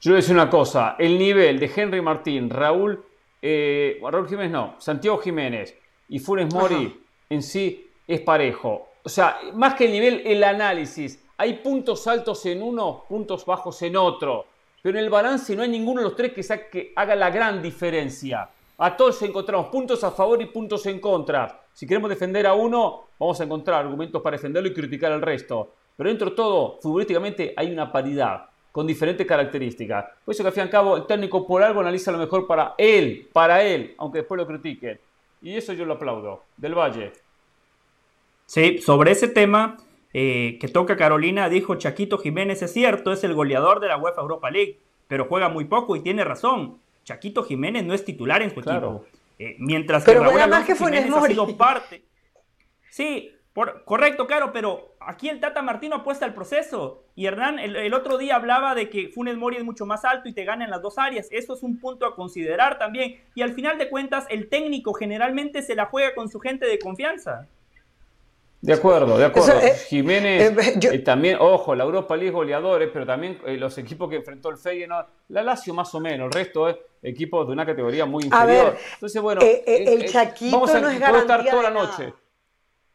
Yo 0.01 0.11
le 0.11 0.15
voy 0.15 0.19
a 0.19 0.23
decir 0.23 0.35
una 0.35 0.51
cosa, 0.51 0.95
el 0.99 1.19
nivel 1.19 1.59
de 1.59 1.71
Henry 1.75 2.03
Martín, 2.03 2.51
Raúl, 2.51 3.03
eh, 3.41 3.99
Raúl 4.03 4.29
Jiménez 4.29 4.53
no, 4.53 4.75
Santiago 4.79 5.19
Jiménez 5.19 5.75
y 6.09 6.19
Funes 6.19 6.53
Mori 6.53 6.87
Ajá. 6.87 6.95
en 7.31 7.43
sí 7.43 7.91
es 8.07 8.21
parejo. 8.21 8.89
O 9.03 9.09
sea, 9.09 9.39
más 9.55 9.75
que 9.75 9.87
el 9.87 9.93
nivel, 9.93 10.23
el 10.27 10.45
análisis. 10.45 11.25
Hay 11.39 11.55
puntos 11.55 12.07
altos 12.07 12.45
en 12.47 12.63
uno, 12.63 13.05
puntos 13.09 13.47
bajos 13.47 13.81
en 13.83 13.97
otro. 13.97 14.47
Pero 14.83 14.99
en 14.99 15.05
el 15.05 15.11
balance 15.11 15.57
no 15.57 15.63
hay 15.63 15.69
ninguno 15.71 16.01
de 16.01 16.09
los 16.09 16.17
tres 16.17 16.33
que, 16.33 16.43
sea, 16.43 16.69
que 16.69 16.93
haga 16.95 17.17
la 17.17 17.31
gran 17.31 17.63
diferencia. 17.63 18.51
A 18.79 18.97
todos 18.97 19.21
encontramos 19.23 19.69
puntos 19.69 20.05
a 20.05 20.11
favor 20.11 20.41
y 20.43 20.47
puntos 20.47 20.85
en 20.87 21.01
contra. 21.01 21.63
Si 21.73 21.87
queremos 21.87 22.11
defender 22.11 22.47
a 22.47 22.55
uno, 22.55 23.09
vamos 23.19 23.41
a 23.41 23.45
encontrar 23.45 23.81
argumentos 23.81 24.21
para 24.21 24.37
defenderlo 24.37 24.69
y 24.69 24.75
criticar 24.75 25.11
al 25.13 25.23
resto. 25.23 25.73
Pero 25.97 26.11
dentro 26.11 26.31
de 26.31 26.37
todo, 26.37 26.79
futbolísticamente 26.83 27.55
hay 27.57 27.73
una 27.73 27.91
paridad 27.91 28.51
con 28.77 28.87
diferentes 28.87 29.27
características. 29.27 30.05
Por 30.23 30.35
eso 30.35 30.43
que 30.43 30.49
al 30.49 30.53
fin 30.53 30.61
y 30.61 30.65
al 30.65 30.69
cabo 30.69 30.99
el 30.99 31.07
técnico 31.07 31.47
por 31.47 31.63
algo 31.63 31.81
analiza 31.81 32.13
lo 32.13 32.19
mejor 32.19 32.47
para 32.47 32.75
él, 32.77 33.27
para 33.33 33.63
él, 33.65 33.95
aunque 33.97 34.19
después 34.19 34.37
lo 34.37 34.47
critiquen. 34.47 35.01
Y 35.41 35.57
eso 35.57 35.73
yo 35.73 35.87
lo 35.87 35.95
aplaudo. 35.95 36.43
Del 36.59 36.75
Valle. 36.75 37.15
Sí, 38.45 38.77
sobre 38.77 39.13
ese 39.13 39.29
tema 39.29 39.79
eh, 40.13 40.59
que 40.61 40.69
toca 40.69 40.95
Carolina, 40.95 41.49
dijo 41.49 41.77
Chaquito 41.77 42.19
Jiménez, 42.19 42.61
es 42.61 42.71
cierto, 42.71 43.13
es 43.13 43.25
el 43.25 43.33
goleador 43.33 43.81
de 43.81 43.89
la 43.89 43.97
UEFA 43.97 44.21
Europa 44.21 44.51
League, 44.51 44.79
pero 45.09 45.25
juega 45.25 45.49
muy 45.49 45.65
poco 45.65 45.97
y 45.97 46.01
tiene 46.01 46.23
razón. 46.23 46.79
Chaquito 47.03 47.45
Jiménez 47.45 47.83
no 47.83 47.95
es 47.95 48.05
titular 48.05 48.43
en 48.43 48.55
su 48.55 48.61
claro. 48.61 49.07
equipo. 49.07 49.19
Eh, 49.39 49.57
mientras 49.59 50.05
que 50.05 50.13
Raúl 50.13 50.51
más 50.51 50.67
que 50.67 50.77
Jiménez 50.77 51.11
ha 51.11 51.23
sido 51.23 51.57
parte. 51.57 52.03
Sí, 52.91 53.33
correcto, 53.85 54.27
claro, 54.27 54.53
pero 54.53 54.97
aquí 55.01 55.29
el 55.29 55.41
Tata 55.41 55.63
Martino 55.63 55.97
apuesta 55.97 56.25
al 56.25 56.35
proceso. 56.35 57.05
Y 57.15 57.27
Hernán 57.27 57.59
el, 57.59 57.95
otro 57.95 58.19
día 58.19 58.37
hablaba 58.37 58.75
de 58.75 58.91
que 58.91 59.09
Funes 59.09 59.37
Mori 59.37 59.57
es 59.57 59.65
mucho 59.65 59.87
más 59.87 60.05
alto 60.05 60.29
y 60.29 60.35
te 60.35 60.45
gana 60.45 60.65
en 60.65 60.71
las 60.71 60.83
dos 60.83 60.99
áreas. 60.99 61.29
Eso 61.31 61.55
es 61.55 61.63
un 61.63 61.81
punto 61.81 62.07
a 62.07 62.15
considerar 62.15 62.79
también. 62.79 63.21
Y 63.35 63.43
al 63.43 63.55
final 63.55 63.79
de 63.79 63.89
cuentas, 63.89 64.27
el 64.29 64.49
técnico 64.49 64.93
generalmente 64.93 65.63
se 65.63 65.75
la 65.75 65.87
juega 65.87 66.15
con 66.15 66.29
su 66.29 66.39
gente 66.39 66.67
de 66.67 66.79
confianza. 66.79 67.49
De 68.61 68.73
acuerdo, 68.73 69.17
de 69.17 69.27
acuerdo. 69.27 69.61
Eh, 69.61 69.75
Jiménez, 69.89 70.51
eh, 70.51 70.79
eh, 70.93 70.99
también, 70.99 71.37
ojo, 71.41 71.75
la 71.75 71.85
Europa 71.85 72.17
League 72.17 72.33
goleadores, 72.33 72.91
pero 72.93 73.07
también 73.07 73.39
los 73.61 73.79
equipos 73.79 74.11
que 74.11 74.17
enfrentó 74.17 74.51
el 74.51 74.57
Feyenoord, 74.57 75.07
la 75.29 75.43
Lazio 75.43 75.73
más 75.73 75.95
o 75.95 76.01
menos, 76.01 76.27
el 76.27 76.33
resto 76.33 76.69
es 76.69 76.77
equipos 77.03 77.47
de 77.47 77.53
una 77.53 77.65
categoría 77.65 78.07
muy 78.07 78.25
inferior. 78.25 78.77
Entonces, 78.95 79.23
bueno, 79.23 79.41
el 79.43 80.07
Chaquito 80.07 80.57
vamos 80.57 80.75
a, 80.75 80.81
no 80.81 80.89
es 80.89 80.97
estar 80.97 81.45
toda 81.49 81.63
la 81.63 81.71
noche. 81.71 82.13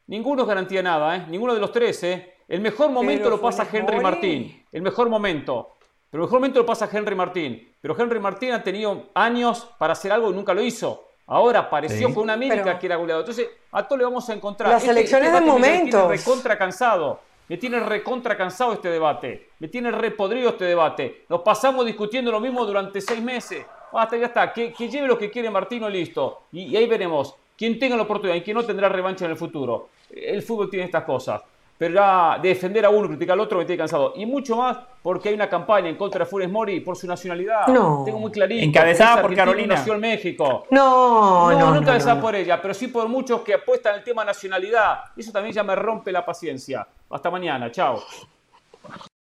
Ninguno 0.07 0.41
es 0.41 0.47
garantía 0.47 0.81
nada, 0.81 1.15
¿eh? 1.15 1.25
Ninguno 1.27 1.53
de 1.53 1.59
los 1.59 1.71
tres, 1.71 2.03
¿eh? 2.03 2.33
El 2.47 2.59
mejor 2.59 2.89
momento 2.89 3.29
lo 3.29 3.39
pasa 3.39 3.65
Henry 3.71 3.99
Martín. 4.01 4.65
El 4.71 4.81
mejor 4.81 5.09
momento. 5.09 5.77
Pero 6.09 6.23
el 6.23 6.27
mejor 6.27 6.39
momento 6.41 6.59
lo 6.59 6.65
pasa 6.65 6.89
Henry 6.91 7.15
Martín. 7.15 7.75
Pero 7.79 7.97
Henry 7.97 8.19
Martín 8.19 8.51
ha 8.51 8.61
tenido 8.61 9.09
años 9.13 9.69
para 9.77 9.93
hacer 9.93 10.11
algo 10.11 10.31
y 10.31 10.33
nunca 10.33 10.53
lo 10.53 10.61
hizo. 10.61 11.05
Ahora 11.27 11.59
apareció 11.59 12.13
con 12.13 12.23
una 12.23 12.35
mímica 12.35 12.77
que 12.77 12.87
era 12.87 12.97
goleado. 12.97 13.21
Entonces, 13.21 13.47
a 13.71 13.87
todos 13.87 13.99
le 13.99 14.03
vamos 14.03 14.29
a 14.29 14.33
encontrar. 14.33 14.69
Las 14.69 14.83
este, 14.83 14.91
elecciones 14.91 15.29
este 15.29 15.39
de 15.39 15.45
momento. 15.45 15.97
Me 15.97 16.03
tiene 16.03 16.17
recontra 16.17 16.57
cansado. 16.57 17.19
Me 17.47 17.57
tiene 17.57 17.79
recontra 17.79 18.35
cansado 18.35 18.73
este 18.73 18.89
debate. 18.89 19.51
Me 19.59 19.69
tiene 19.69 19.91
repodrido 19.91 20.49
este 20.49 20.65
debate. 20.65 21.23
Nos 21.29 21.39
pasamos 21.41 21.85
discutiendo 21.85 22.31
lo 22.31 22.41
mismo 22.41 22.65
durante 22.65 22.99
seis 22.99 23.21
meses. 23.21 23.65
Hasta 23.93 24.17
ya 24.17 24.25
está. 24.25 24.51
Que, 24.51 24.73
lleve 24.73 25.07
lo 25.07 25.17
que 25.17 25.31
quiere 25.31 25.49
Martino, 25.49 25.87
listo. 25.87 26.43
y 26.51 26.75
ahí 26.75 26.85
veremos. 26.85 27.33
Quien 27.61 27.77
tenga 27.77 27.95
la 27.95 28.01
oportunidad 28.01 28.35
y 28.37 28.41
quien 28.41 28.57
no 28.57 28.65
tendrá 28.65 28.89
revancha 28.89 29.25
en 29.25 29.29
el 29.29 29.37
futuro. 29.37 29.89
El 30.09 30.41
fútbol 30.41 30.67
tiene 30.67 30.85
estas 30.85 31.03
cosas. 31.03 31.43
Pero 31.77 31.93
ya 31.93 32.39
defender 32.41 32.83
a 32.83 32.89
uno, 32.89 33.07
criticar 33.07 33.33
al 33.33 33.41
otro 33.41 33.59
me 33.59 33.65
tiene 33.65 33.77
cansado. 33.77 34.13
Y 34.15 34.25
mucho 34.25 34.55
más 34.57 34.79
porque 35.03 35.29
hay 35.29 35.35
una 35.35 35.47
campaña 35.47 35.87
en 35.87 35.95
contra 35.95 36.21
de 36.21 36.25
Funes 36.25 36.49
Mori 36.49 36.79
por 36.79 36.97
su 36.97 37.05
nacionalidad. 37.05 37.67
No. 37.67 38.01
Tengo 38.03 38.17
muy 38.17 38.31
clarito. 38.31 38.65
Encabezada 38.65 39.21
por 39.21 39.35
Carolina. 39.35 39.75
Nació 39.75 39.93
en 39.93 39.99
México. 39.99 40.65
No, 40.71 41.51
no. 41.51 41.59
No, 41.59 41.71
no 41.75 41.81
encabezada 41.81 42.19
por 42.19 42.33
ella, 42.35 42.59
pero 42.59 42.73
sí 42.73 42.87
por 42.87 43.07
muchos 43.07 43.41
que 43.41 43.53
apuestan 43.53 43.93
el 43.93 44.03
tema 44.03 44.25
nacionalidad. 44.25 45.11
Eso 45.15 45.31
también 45.31 45.53
ya 45.53 45.61
me 45.61 45.75
rompe 45.75 46.11
la 46.11 46.25
paciencia. 46.25 46.87
Hasta 47.11 47.29
mañana. 47.29 47.69
Chao. 47.69 48.01